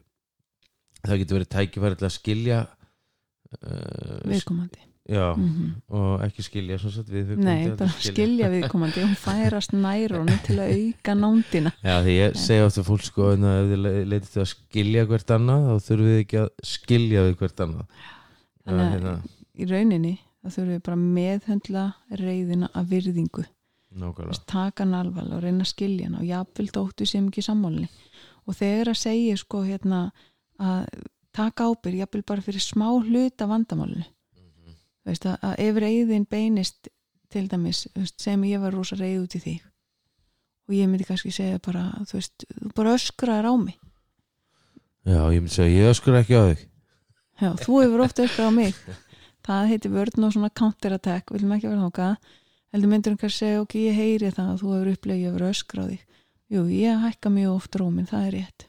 [1.07, 7.09] það getur verið tækifæri til að skilja uh, viðkomandi já, mm og ekki skilja sagt,
[7.12, 8.49] við nei, bara skilja.
[8.51, 11.73] viðkomandi og hún færast nær honum til að auka nándina.
[11.85, 14.51] Já, því ég segja að fólk sko en að ef þið le- leitið til að
[14.53, 17.87] skilja hvert annað þá þurfum við ekki að skilja við hvert annað.
[18.66, 19.14] Þannig að- hérna,
[19.57, 21.85] í rauninni þá þurfum við bara að meðhöndla
[22.23, 23.45] reyðina af virðingu.
[24.47, 27.88] Taka hann alvarlega og reyna að skilja hann og jafnvel dóttu sem ekki sammálinni.
[28.47, 30.11] Og þegar að segja sko hérna
[30.61, 30.85] að
[31.33, 34.16] taka ábyrg jafnvel bara fyrir smá hluta vandamálinu þú
[35.07, 36.90] veist að, að ef reyðin beinist
[37.33, 39.66] til dæmis veist, sem ég var rosa reyð út í þig.
[40.66, 43.77] Og ég myndi kannski segja bara þú veist, þú bara öskraðar á mig.
[45.07, 46.64] Já, ég myndi segja, ég öskur ekki á þig.
[47.37, 48.81] Já, þú hefur ofta öskrað á mig.
[49.47, 51.31] Það heiti vörn og svona counterattack.
[51.31, 52.09] Viljum ekki vera þáka
[52.75, 55.53] heldur myndur hann kannski segja, ok, ég heyri það að þú hefur upplegið að vera
[55.55, 56.03] öskrað á þig.
[56.53, 58.66] Jú, ég hækka mjög oft rómin, það er rétt.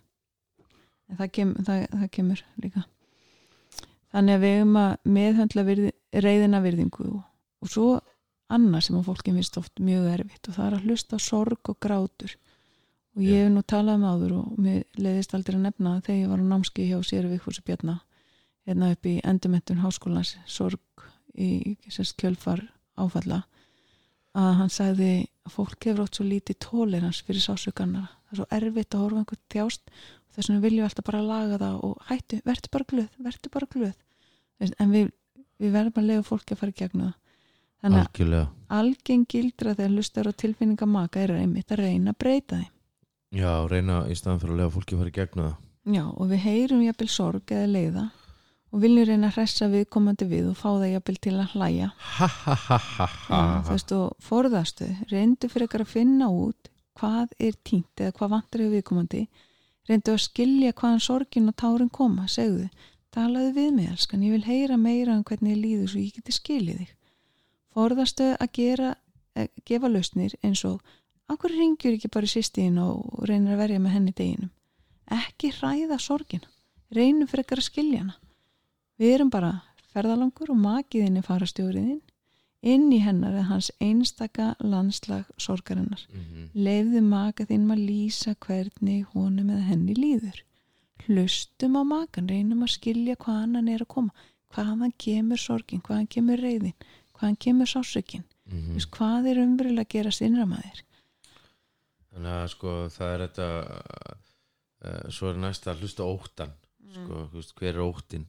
[1.08, 2.84] En það, kem, það, það kemur líka
[4.14, 7.24] þannig að við hefum að meðhöndla virði, reyðina virðingu og,
[7.68, 7.88] svo
[8.54, 11.80] annað sem að fólki finnst oft mjög erfitt og það er að hlusta sorg og
[11.84, 12.38] grátur.
[13.18, 16.22] Og ég hef nú talað um áður og mér leiðist aldrei að nefna það þegar
[16.22, 17.98] ég var á námski hjá Sér Vikfúsi Bjarna
[18.68, 22.62] hérna upp í endurmentun háskólans sorg í sérst kjölfar
[23.00, 23.44] áfalla
[24.38, 25.12] að hann sagði
[25.48, 29.22] að fólk hefur átt svo lítið tólerans fyrir sásökanara það er svo erfitt að horfa
[29.22, 29.94] einhvern þjást
[30.38, 33.70] þess vegna viljum við alltaf bara laga það og hættu, verður bara glöð, verður bara
[33.74, 33.96] glöð.
[34.68, 35.10] En við,
[35.62, 37.16] við verðum að lega fólki að fara í gegnum það.
[37.78, 38.46] Þannig að algjörlega.
[38.74, 42.72] algeng gildra þegar hlustar á tilfinninga maka er einmitt að reyna að breyta þeim.
[43.38, 45.60] Já, reyna í staðan fyrir að lega fólki að fara í gegnum það.
[45.98, 48.06] Já, og við heyrum jafnvel sorg eða leiða
[48.68, 51.92] og viljum reyna að hressa viðkomandi við og fá það jafnvel til að hlæja.
[52.18, 57.36] Ha ha ha ha Já, þú veist og forðastu reyndu fyrir að finna út hvað
[57.40, 59.22] er tínt eða hvað vantar yfir viðkomandi
[59.88, 62.68] reyndu að skilja hvaðan sorgin og tárin koma, segðu
[63.14, 66.36] talaðu við mig elskan, ég vil heyra meira um hvernig ég líður svo ég geti
[66.36, 66.92] skilið þig.
[67.74, 68.92] Forðastu að gera
[69.38, 70.84] að gefa lausnir eins og
[71.32, 74.52] akkur ringjur ekki bara í sýstíðin og reynir að verja með henni deginum?
[75.08, 76.50] Ekki hræða sorgina
[76.94, 78.16] reynum fyrir ekkar að skilja hana.
[78.98, 79.52] Við erum bara
[79.94, 82.02] ferðalangur og makiðinni fara stjóriðinn
[82.62, 86.04] inn í hennar eða hans einstaka landslag sorgarinnar.
[86.12, 86.50] Mhm.
[86.56, 90.42] Leifðu maka þínum að lýsa hvernig honum eða henni líður.
[91.08, 94.12] Hlustum á makan, reynum að skilja hvaðan hann er að koma,
[94.54, 96.74] hvaðan kemur sorgin, hvaðan kemur reyðin,
[97.14, 98.78] hvaðan kemur sásökin, mm.
[98.92, 100.84] hvað er umverulega að gerast innramæðir.
[102.14, 103.48] þannig að sko það er þetta
[104.88, 106.54] uh, svo er næsta að hlusta óttan
[106.88, 107.04] Mm.
[107.04, 108.26] sko, hver er óttin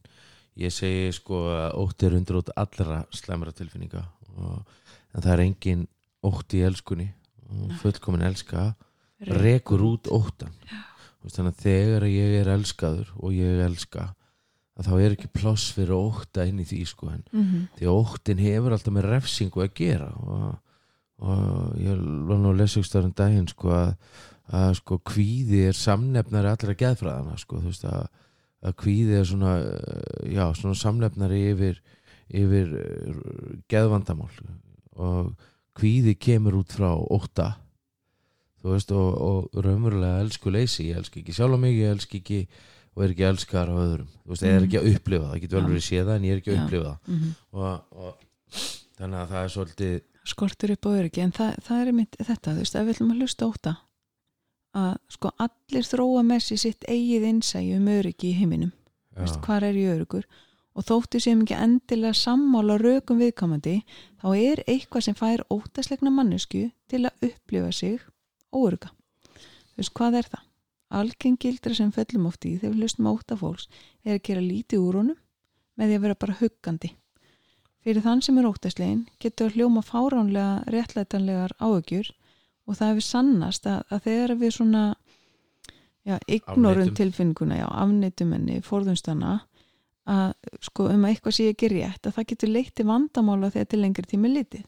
[0.59, 4.01] ég segi sko að ótti er undir út allra slæmra tilfinninga
[4.37, 5.87] en það er engin
[6.25, 7.09] ótti í elskunni.
[7.81, 8.75] Fullkomin elska
[9.19, 10.53] rekur út óttan
[11.27, 14.13] þannig að þegar ég er elskaður og ég elska
[14.79, 17.67] að þá er ekki pláss fyrir ótta inn í því sko en Mm -hmm.
[17.75, 20.11] því óttin hefur alltaf með refsingu að gera.
[20.15, 20.55] Og,
[21.19, 23.93] og ég var nú að lesa ykkur stöðum daginn sko að,
[24.47, 28.07] að sko kvíði er samnefnari allra geðfræðana sko þú veist að,
[28.63, 29.53] að kvíði er svona
[30.31, 31.81] já svona samnefnari yfir
[32.29, 33.21] yfir eh,
[33.71, 34.31] geðvandamál
[34.99, 35.33] og
[35.79, 37.53] kvíði kemur út frá ótta.
[38.59, 42.19] Þú veist og, og raunverulega elsku leysi, ég elski ekki sjálf á mig ég elski
[42.19, 42.39] ekki
[42.95, 44.09] og er ekki elskar á öðrum.
[44.25, 46.25] Þú veist, ég er ekki að upplifa það, það getur vel verið séð það en
[46.27, 46.97] ég er ekki að upplifa það.
[47.07, 47.35] Mm -hmm.
[47.51, 48.63] og, og
[48.99, 52.51] þannig að það er svolítið Skortur upp á öryggi, en það, það er mitt þetta,
[52.51, 53.71] þú veist, ef við ætlum að hlusta óta
[54.77, 58.73] að sko allir þróa með sér sitt eigið innsæju um öryggi í heiminum.
[59.15, 60.27] Já, veist, hvar er ég örugur
[60.77, 63.79] og þóttu sem ekki endilega sammála rökum viðkomandi
[64.21, 68.05] þá er eitthvað sem fær óttaslegna mannesku til að upplifa sig
[68.53, 68.93] óöruga
[69.33, 70.45] þú veist hvað er það?
[70.89, 73.67] algeng gildra sem föllum oft í þegar við hlustum á ótta fólks
[74.03, 75.19] er að gera lítið úr honum
[75.77, 76.89] með því að vera bara huggandi.
[77.85, 82.09] Fyrir þann sem er óttaslegin getur hljóma fáránlega réttlætanlegar áökjur
[82.67, 84.83] og það hefur sannast að, að þegar við svona
[86.27, 89.39] ignorum tilfinninguna, já, afneitum henni, forðunstana
[90.09, 90.33] að
[90.65, 93.81] sko um að eitthvað sé ekki rétt að það getur leitt til vandamála þegar til
[93.83, 94.65] lengri tími litið.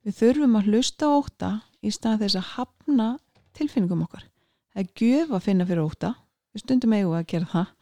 [0.00, 1.50] Við þurfum að hlusta óta
[1.84, 3.08] í stað þess að hafna
[3.56, 4.24] tilfinningum okkar.
[4.72, 6.14] Það er gjöf að finna fyrir óta,
[6.54, 7.72] við stundum eigum að gera það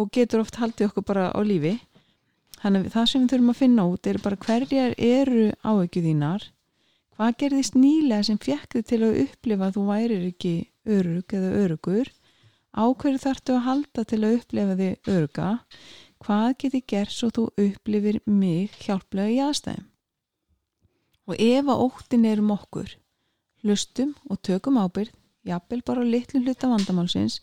[0.00, 1.74] og getur oft haldið okkur bara á lífi.
[2.60, 6.46] Þannig að það sem við þurfum að finna út er bara hverjar eru áökju þínar,
[7.16, 10.54] hvað gerðist nýlega sem fekk þið til að upplifa að þú værir ekki
[10.96, 12.12] örug eða örugur,
[12.72, 15.48] á hverju þarftu að halda til að upplifa þig öruga,
[16.24, 19.86] hvað geti gert svo þú upplifir mig hjálplega í aðstæðum.
[21.30, 22.92] Og ef að óttin er um okkur,
[23.62, 25.12] hlustum og tökum ábyrð,
[25.46, 27.38] jafnvel bara litlu hluta vandamálsins,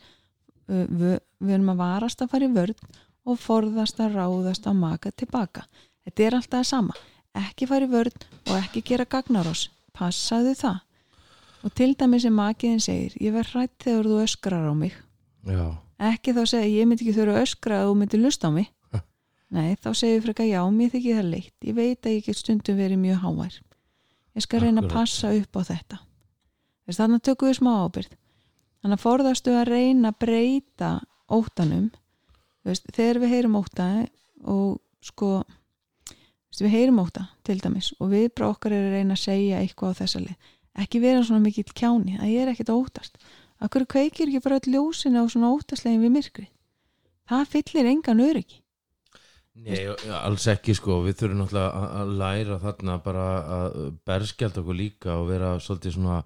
[0.68, 2.82] við, erum að varast að fara í vörð
[3.28, 5.66] og forðast að ráðast að maka tilbaka.
[6.04, 7.00] Þetta er alltaf það sama.
[7.38, 9.68] Ekki fara í vörð og ekki gera gagnar oss.
[9.96, 10.84] Passaðu það.
[11.66, 14.94] Og til dæmis sem makiðin segir, ég verð hrætt þegar þú öskrar á mig
[15.48, 18.72] já, ekki þá segja ég myndi ekki þurfa að öskra þú myndi lusta á mig.
[19.48, 21.56] Nei, þá segir frekar já, mér þykir það leitt.
[21.64, 23.54] Ég veit að ég get stundum verið mjög hávær.
[24.36, 26.00] Ég skal reyna að passa upp á þetta.
[26.84, 28.18] Þess, þannig að tökum við smá ábyrgð.
[28.84, 30.90] Þannig að forðastu að reyna að breyta
[31.32, 31.88] óttanum.
[32.68, 33.88] Veist, þegar við heyrum ótta
[34.44, 39.16] og sko veist, við heyrum ótta til dæmis og við bara okkar er að reyna
[39.16, 40.54] að segja eitthvað á þessa leið.
[40.78, 43.18] Ekki vera svona mikill kjáni að ég er ekkert að óttast
[43.64, 46.48] Akkur kveikir ekki bara öll ljósinu á svona óttaslegin við myrkri?
[47.28, 48.60] Það fyllir engan öryggi.
[49.58, 53.24] Nei, alls ekki sko, við þurfum náttúrulega að- að læra þarna bara
[53.58, 56.20] að berskjald okkur líka og vera svolítið svona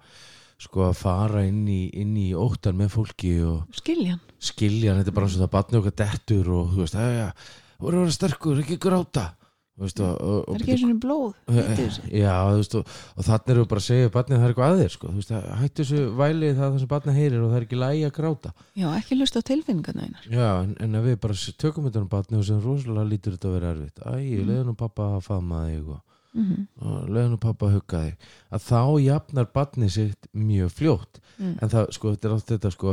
[0.60, 4.20] sko að fara inn í, inn í óttan með fólki og Skiljan.
[4.38, 7.08] skilja hann, þetta er bara eins og það batni okkar dettur og þú veist, já,
[7.16, 7.32] já,
[7.80, 9.24] voru að vera sterkur, ekki gráta
[9.72, 11.30] þú veist, og, og, Það er ekki svona blóð.
[11.48, 12.02] Hættu þessu.
[12.12, 14.82] Já, þú veist, og, og þannig við bara að segja barnið það er eitthvað að
[14.82, 15.32] þér, sko, þú veist,
[15.62, 18.86] hættu þessu vælið það sem barnið heyrir og það er ekki lægi að gráta Já,
[19.00, 20.28] ekki lust á tilfinningarna einar.
[20.28, 23.48] Já, en, en ef við bara tökum þetta um barnið og sem rosalega lítur þetta
[23.48, 24.46] að vera erfitt Æ, Mhm.
[24.52, 26.00] leiðum nú pappa að faðma þig og,
[26.32, 28.14] Mm og leiðum nú pappa að hugga þig
[28.56, 31.56] að þá jafnar barnið sitt mjög fljótt Mm.
[31.62, 32.92] en það, sko, þetta er allt þetta, sko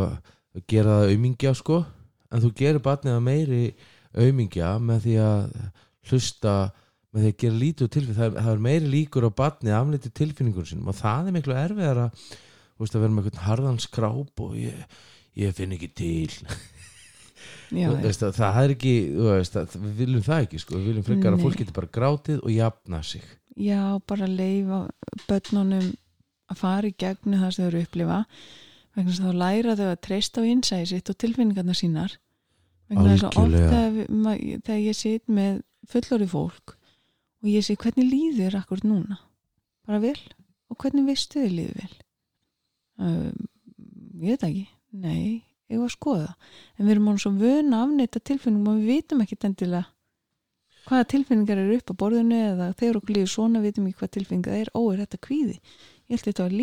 [0.67, 1.85] gera það aumingja sko
[5.99, 6.53] að að hlusta
[7.09, 10.67] með því að gera lítið tilfinn það, það er meiri líkur á barnið aflítið tilfinningur
[10.69, 12.25] sinum og það er miklu erfiðar að,
[12.77, 14.99] veist, að vera með eitthvað harðan skráp og ég,
[15.41, 16.35] ég finn ekki til
[17.79, 18.93] já, veist, að, það er ekki
[19.25, 20.77] veist, að, við viljum það ekki sko.
[20.77, 21.45] við viljum frekar að Nei.
[21.47, 23.25] fólk getur bara grátið og jafna sig
[23.57, 24.83] já, bara leifa
[25.25, 25.91] börnunum
[26.49, 28.19] að fara í gegnu það sem þau eru að upplifa
[28.97, 32.15] vegna að þá læra þau að treysta á innsæði sitt og tilfinningarnar sínar
[32.89, 33.81] vegna þess að oft Algjörlega.
[34.65, 35.59] þegar, ég sit með
[35.89, 36.75] fullorði fólk
[37.39, 39.19] og ég sé hvernig líður akkur núna?
[39.87, 40.17] Bara vel.
[40.69, 41.93] Og hvernig veistu þið líður vel?
[42.99, 43.47] Um,
[44.19, 44.65] ég veit ekki.
[44.99, 45.23] Nei,
[45.69, 46.33] ég var að skoða
[46.75, 49.85] en við erum án svo vöna afneita tilfinningum og við vitum ekki endilega
[50.89, 54.55] hvaða tilfinningar eru upp á borðinu eða þegar okkur líður svona vitum ekki hvað tilfinningar
[54.55, 55.57] það er, ó er þetta kvíði?
[56.09, 56.55] Ég held þetta var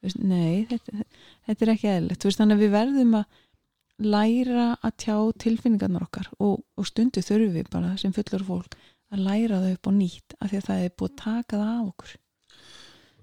[0.00, 1.06] veist, nei, þetta,
[1.48, 1.90] þetta er ekki
[2.26, 3.40] veist, þannig að við verðum að
[4.00, 8.76] læra að tjá tilfinningarnar okkar og, og stundu þurfum við bara sem fullur fólk
[9.10, 11.72] að læra þau upp á nýtt af því að það er búið að taka það
[11.74, 12.14] af okkur.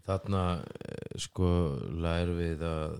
[0.07, 1.49] Þarna eh, sko
[2.03, 2.99] lærum við að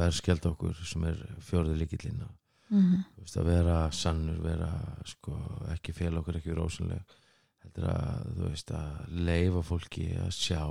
[0.00, 2.36] berskjald okkur sem er fjórði líkillinn að
[2.70, 4.70] mm veist, að vera sannur vera
[5.04, 5.34] sko,
[5.74, 7.16] ekki fél okkur ekki rósunleg
[7.64, 10.62] heldur að þú veist að leifa fólki að sjá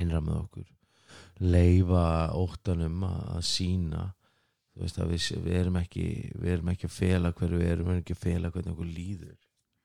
[0.00, 0.70] innra með okkur
[1.42, 2.04] leifa
[2.38, 4.06] óttanum að sína
[4.72, 7.88] þú veist að við, við erum ekki við erum ekki að fela hverju við erum
[7.88, 9.38] við erum ekki að fela hvernig okkur líður.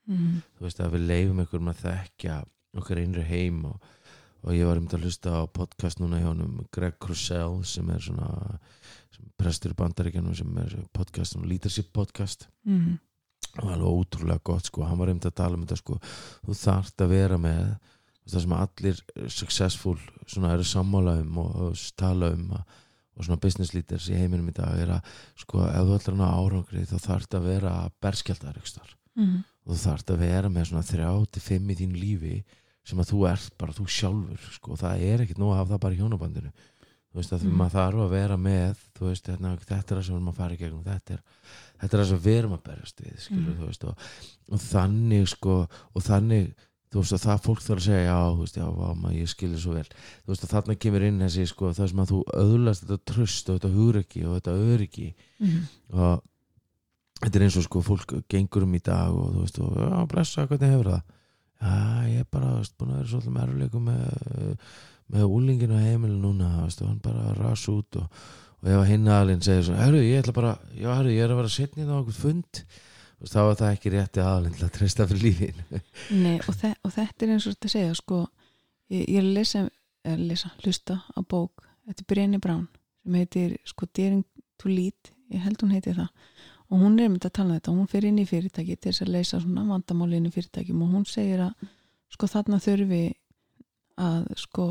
[0.08, 0.42] -hmm.
[0.58, 2.36] þú veist að við leifum einhverjum að þekkja
[2.78, 3.82] okkar innri heim og,
[4.44, 8.00] og ég var um að hlusta á podcast núna hjá honum Greg Crusell sem er
[8.00, 8.60] svona
[9.12, 12.48] sem prestur í bandaríkjanum sem er podcast, svona leadership podcast.
[12.68, 12.98] Mm.
[13.58, 16.00] Og alveg ótrúlega gott sko, hann var um að tala um þetta sko,
[16.46, 17.62] þú þarft að vera með
[18.28, 19.00] það sem allir
[19.32, 19.96] successful
[20.28, 22.76] svona eru sammála um og, og tala um að,
[23.18, 26.38] og svona business leaders í heiminum í dag er að sko, ef þú ætlar að
[26.46, 28.62] árangri þá þarft að vera berskjaldar
[29.18, 29.44] -hmm.
[29.66, 32.44] og þú þarft að vera með svona þrjá til fimm í þín lífi
[32.88, 35.74] sem að þú ert bara þú sjálfur sko, og það er ekkert nú að hafa
[35.74, 36.52] það bara í hjónabandinu
[37.08, 37.58] þú veist að Mm.
[37.58, 40.36] maður þarf að vera með þú veist, hérna, þetta er það sem við erum að
[40.38, 41.22] fara í gegnum þetta er,
[41.82, 43.66] þetta er það sem við erum að berjast við skilur, Mm.
[43.68, 43.98] veist, og,
[44.52, 46.54] og þannig sko, og þannig
[46.94, 49.62] þú veist að það fólk þarf að segja já, þú veist, já, maður, ég skilur
[49.64, 49.88] svo vel.
[50.24, 53.52] Þú veist að þarna kemur inn þessi sko, það sem að þú öðlast þetta tröst
[53.52, 55.12] og þetta hugrekki og þetta öryggi.
[55.44, 55.62] Mm
[55.98, 56.26] og
[57.24, 60.02] þetta er eins og sko fólk gengur um í dag og þú veist og já
[60.12, 61.14] blessa hvernig hefur það?
[61.58, 64.68] Já ég er bara þú veist, búin að vera svolítið með erfleikum með,
[65.16, 68.28] með úlinginu á heimilu núna þú veist, og hann bara ras út og,
[68.62, 71.34] og ef að hinn aðalinn segir svo herru ég ætla bara, já herru ég er
[71.34, 72.62] að vera setnið á okkur fund
[73.26, 75.62] þá er það ekki rétti aðalinn til að treysta fyrir lífin
[76.26, 78.24] Nei, og, þe og þetta er eins og þetta segja sko,
[78.94, 79.64] ég, ég er að lesa,
[80.06, 82.68] er að lesa hlusta á bók þetta er Brynni Brán
[83.08, 84.26] sem heitir sko Daring
[84.60, 86.12] to Lead, ég held hún heiti það.
[86.68, 89.06] Og hún er myndið að tala um þetta hún fyrir inn í fyrirtæki til þess
[89.06, 91.70] að leysa svona vandamáli inn í fyrirtækjum og hún segir að
[92.12, 93.02] sko þarna þurfi
[94.04, 94.68] að sko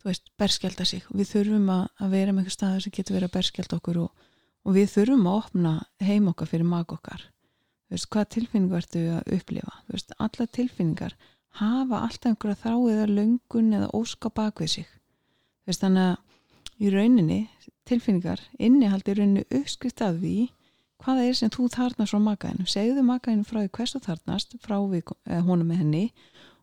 [0.00, 1.04] þú veist, berskjálta sig.
[1.12, 4.28] Við þurfum að, að vera með einhver staður sem getur verið að berskjálta okkur og,
[4.66, 7.26] og við þurfum að opna heim okkar fyrir mag okkar.
[7.90, 9.76] Veist, hvað tilfinningu ertu að upplifa?
[9.90, 11.16] Veist, alla tilfinningar
[11.58, 14.90] hafa alltaf einhverja þrá eða löngun eða óska bak við sig.
[15.66, 17.40] Veist, þannig að í rauninni
[17.88, 20.36] tilfinningar innihaldi rauninni uppskrift af því
[21.00, 24.56] hvað það er sem þú þarnast frá makaðinu segðu makaðinu frá því hvers þú þarnast
[24.60, 26.04] frá við, eh, með henni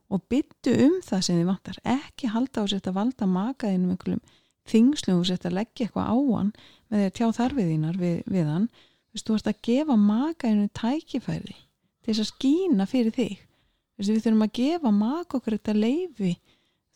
[0.07, 1.79] og byttu um það sem þið vantar.
[1.83, 4.24] Ekki halda á sér að valda makaðinu með einhverjum
[4.72, 6.51] þingslum og sér að leggja eitthvað á hann
[6.88, 8.68] með því að tjá þarfið þínar við, við hann.
[9.07, 13.41] Þú veist, þú ert að gefa makaðinu tækifæri til þess að skína fyrir þig.
[13.41, 16.36] Þú veist, við þurfum að gefa maka okkur þetta leifi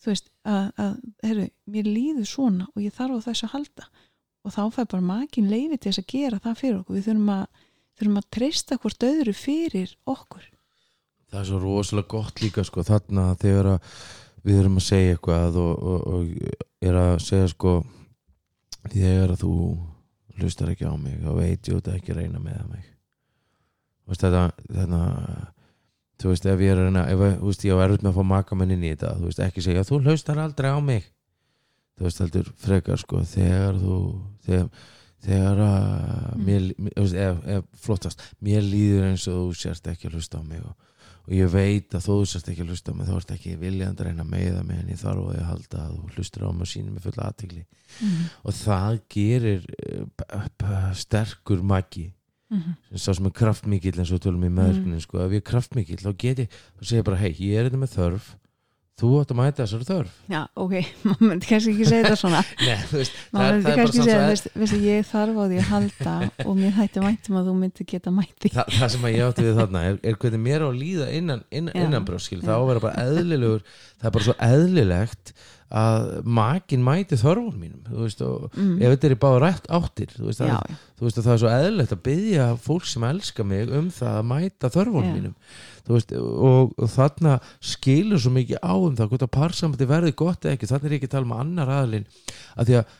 [0.01, 3.89] þú veist, að, að heru, mér líður svona og ég þarf á þessu að halda.
[4.41, 6.97] Og þá fær bara makin leifi til þess að gera það fyrir okkur.
[6.97, 7.43] Við þurfum að,
[7.99, 10.47] þurfum að treysta hvort öðru fyrir okkur.
[11.31, 13.91] Það er svo rosalega gott líka sko þarna þegar að
[14.47, 17.73] við erum að segja eitthvað og, og, og er að segja sko
[18.89, 19.53] þegar þú
[20.41, 22.85] hlustar ekki á mig þá veit ég út að ekki reyna með mig
[24.09, 25.01] veist, þetta, þetta
[26.21, 28.73] þú veist ef ég er reyna ef veist, ég á erfitt með að fá makamenn
[28.75, 31.05] inn í þetta þú veist ekki segja þú hlustar aldrei á mig
[31.97, 33.99] þú veist heldur frekar sko þegar þú
[34.47, 34.71] þegar,
[35.21, 35.81] þegar að
[36.31, 36.45] Mm.
[36.47, 40.39] mér, mér, veist, ef, ef, flottast mér líður eins og þú sérst ekki að hlusta
[40.39, 40.71] á mig og,
[41.27, 44.01] og ég veit að þú sérst ekki að hlusta á mig þá ert ekki viljandi
[44.01, 46.65] að reyna að meiða mig en ég þarf að halda að þú hlustur á mig
[46.65, 49.65] og sýnir mig fulla aðtigli mm og það gerir
[49.99, 52.13] uh, sterkur magi
[52.51, 52.75] -hmm.
[52.89, 55.21] sem sá sem er kraftmikill eins og tölum í meðurknin sko.
[55.23, 57.81] ef ég er kraftmikill þá get ég þá segir ég bara hei, ég er þetta
[57.81, 58.29] með þörf
[59.01, 60.73] þú átt að mæta þessari þörf já, ok,
[61.07, 64.77] maður myndi kannski ekki segja þetta svona Nei, veist, maður myndi kannski segja, veist, veist,
[64.85, 66.15] ég þarf á því að halda
[66.47, 69.61] og mér hætti væntum að þú myndi geta mætti Þa, það sem ég átti við
[69.61, 71.85] þarna er, er hvernig mér á að líða innan, innan, Já.
[71.87, 72.57] innan brjóskil, það Já.
[72.57, 75.33] á að vera bara eðlilegur það er bara svo eðlilegt
[75.71, 78.73] að makin mæti þörfum mínum þú veist, og mm.
[78.81, 81.41] ef þetta er báða rætt áttir þú veist, já, að, þú veist að það er
[81.43, 85.13] svo eðlilegt að byggja fólk sem elska mig um það að mæta þörfum Já.
[85.15, 85.35] mínum
[85.87, 87.37] þú veist, og, og þarna
[87.71, 90.97] skilur svo mikið á um það hvort að parsambandi verði gott eða ekki, þarna er
[90.97, 92.09] ég ekki að tala um annar aðlinn
[92.59, 92.99] að því að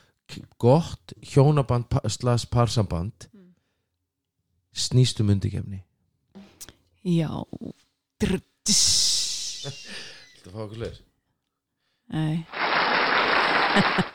[0.64, 3.54] gott hjónaband slags parsamband Mm.
[4.74, 5.84] snýst um undirkefni
[7.04, 7.28] já.
[9.62, 11.00] Þetta fá okkur leir
[12.12, 12.46] nei.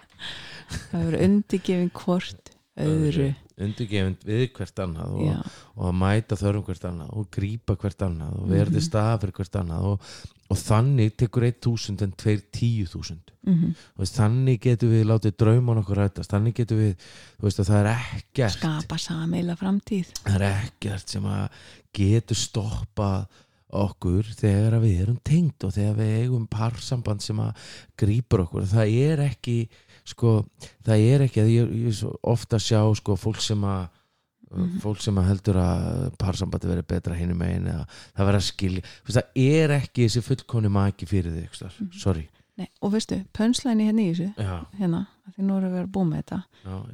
[0.90, 2.50] Það verður undirgefin hvort
[2.82, 3.28] öðru.
[3.56, 8.34] undirgefin við hvert annað og, og að mæta þörfum hvert annað og grípa hvert annað
[8.40, 8.86] og verði Mhm.
[8.88, 10.10] stað fyrir hvert annað og,
[10.52, 15.96] og þannig tekur 1000 en 2 10.000 mm veist, þannig getum við látið drauman okkur
[16.02, 17.08] rættast þannig getum við,
[17.42, 20.12] veist að það er ekkert skapa sameila framtíð.
[20.26, 21.48] Það er ekkert sem að
[21.96, 23.26] getur stoppað
[23.72, 27.66] okkur þegar að við erum tengd og þegar við eigum parsamband sem að
[27.98, 29.56] grípur okkur það er ekki
[30.06, 30.46] sko,
[30.86, 33.88] það er ekki að ég, ég ofta að sjá sko, fólk sem að
[34.46, 34.78] Mhm.
[34.78, 37.82] fólk sem að heldur að parsambandi verið betra hinum megin eða
[38.14, 41.74] það verið að skilja það er ekki þessi fullkonni maki fyrir þig staðar.
[41.80, 41.98] Mhm.
[41.98, 44.26] sorry Nei, og veistu, pönslæni hérna í þessu.
[44.40, 45.02] Já, hérna,
[45.34, 46.38] því nú erum við að búa með þetta.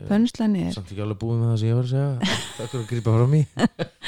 [0.09, 2.33] Pönslæni er, samt ekki alveg búið með það sem ég var að segja.
[2.57, 3.47] Það er að grípa frá mér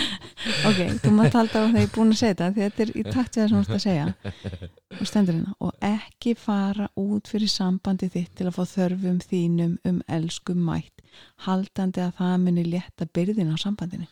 [0.68, 2.90] ok, þú mátt halda á þegar ég er búin að segja þetta því þetta er
[2.90, 4.09] í takt við það sem þú ert að segja.
[4.98, 9.78] Og stendur hérna, og ekki fara út fyrir sambandi þitt til að fá þörfum þínum
[9.88, 11.07] um elsku mætt
[11.46, 14.11] haldandi að það muni létta byrðin á sambandinu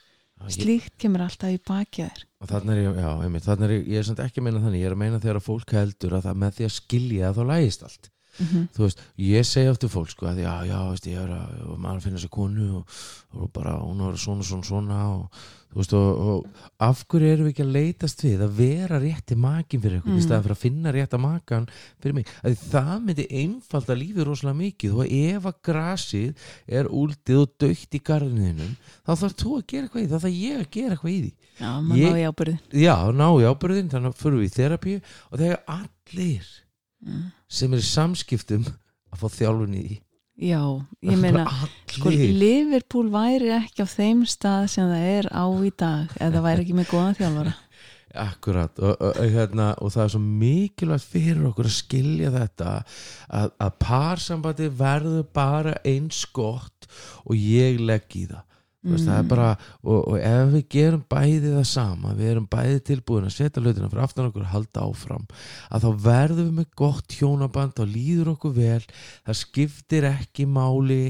[0.50, 2.24] slíkt kemur alltaf í baki þér.
[2.42, 4.96] Og þannig er já, einmitt, þannig er ég, er ekki að meina þannig, ég er
[4.96, 8.10] að meina þegar að fólk heldur að með því að skilja þá lægist allt.
[8.38, 11.74] Mm þú veist, ég segi aftur fólk sko að já, já, veist, ég er að
[11.76, 12.94] maður að finna sér konu og,
[13.36, 15.42] og bara hún er svona, svona, svona og
[15.80, 19.82] veist, og, og af hverju erum við ekki að leitast við að vera rétti makin
[19.82, 20.18] fyrir eitthvað, Mm.
[20.18, 21.68] í staðan fyrir að finna rétta makan
[22.02, 27.40] fyrir mig, að það myndi einfalda lífið rosalega mikið og ef að grasið er úldið
[27.42, 30.60] og dögt í garðinum, þá þarf þú að gera eitthvað í því, þá þarf ég
[30.60, 32.12] að gera eitthvað í því já, maður ég...
[32.12, 35.00] náði ábyrðin já, ná í ábyrðin, þannig að fyrir við í terapíu
[35.30, 36.48] og þegar allir
[37.06, 37.26] mm.
[37.48, 38.66] sem er í samskiptum
[39.12, 39.86] að fá þjálfun í
[40.42, 40.62] já,
[41.06, 41.44] ég meina
[41.86, 46.64] sko, Liverpool væri ekki á þeim stað sem það er á í dag eða væri
[46.64, 47.54] ekki með góðan þjálfara.
[48.28, 52.72] Akkurat og, og, og, hérna, og það er svo mikilvægt fyrir okkur að skilja þetta
[52.76, 56.90] að, að parsambandi verður bara eins gott
[57.24, 58.51] og ég legg í það
[58.82, 58.92] mm.
[58.92, 59.48] veist, bara
[59.82, 63.90] og, og ef við gerum bæði það sama við erum bæði tilbúin að setja hlutina
[63.92, 65.26] fyrir aftan okkur að halda áfram
[65.70, 68.80] að þá verðum við með gott hjónaband þá líður okkur vel
[69.26, 71.02] það skiptir ekki máli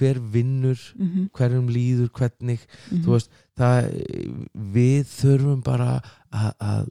[0.00, 1.28] hver vinnur mm -hmm.
[1.36, 2.60] hverjum líður, hvernig
[2.90, 3.02] Mhm.
[3.04, 3.90] þú veist, það
[4.54, 6.00] við þurfum bara
[6.30, 6.88] að,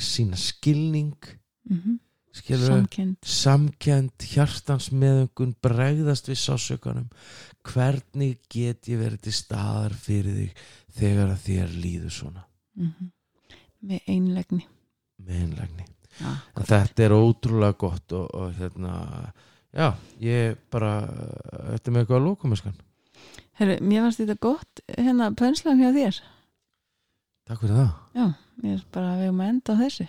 [0.00, 2.05] sína skilning skilur
[2.36, 7.08] samkend samkend, hjartans meðungun bregðast við sásökanum
[7.66, 10.64] hvernig get ég verið til staðar fyrir þig
[10.96, 12.46] þegar að þér líður svona?
[12.76, 13.12] Mhm.
[13.86, 14.64] með einlegni
[15.22, 15.86] með einlægni.
[16.16, 16.32] Ja.
[16.56, 19.32] en þetta er ótrúlega gott og, og hérna
[19.72, 21.02] já, ég bara
[21.74, 22.82] þetta er með eitthvað að lóka með skan
[23.56, 26.18] Heru, mér fannst þetta gott hérna pönslan hjá þér.
[27.48, 28.26] Takk fyrir það, já,
[28.62, 30.06] mér er bara að við erum að enda á þessu.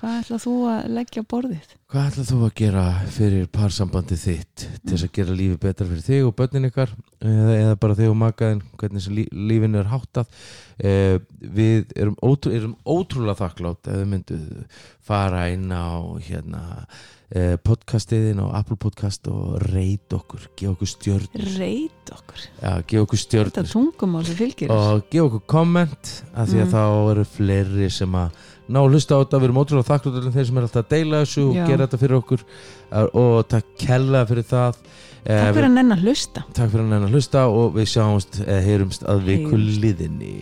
[0.00, 2.80] Hvað ætlað þú að leggja borðið Hvað ætlað þú að gera
[3.14, 6.90] fyrir parsambandi þitt til þess að gera lífi betra fyrir þig og börnin ykkar?
[7.22, 10.32] Eða, eða bara þig og makaðin hvernig sem lí, lífinu er háttað?
[10.82, 14.38] Eh, við erum, ótrú, erum ótrúlega þakklátt ef við myndu
[15.06, 16.64] fara inn á hérna
[17.30, 23.06] eh, podcastiðin og Apple podcast og reyt okkur, gefa okkur stjörn reyt okkur, ja, gefa
[23.06, 24.98] okkur stjörn þetta sem fylgir þessu.
[24.98, 26.74] og gefa okkur komment af því að Mm.
[26.74, 30.46] þá eru fleiri sem að ná að hlusta á þetta, við erum ótrúlega þakkláttur þeir
[30.48, 31.64] sem er alltaf að deila þessu og Já.
[31.68, 32.44] gera þetta fyrir okkur.
[32.90, 34.78] Eh, og takk kella fyrir það.
[35.24, 36.44] Eh, takk fyrir að nenn að hlusta.
[36.52, 40.34] Takk fyrir að nennan að hlusta og við sjáumst eða heyrumst að viku liðinni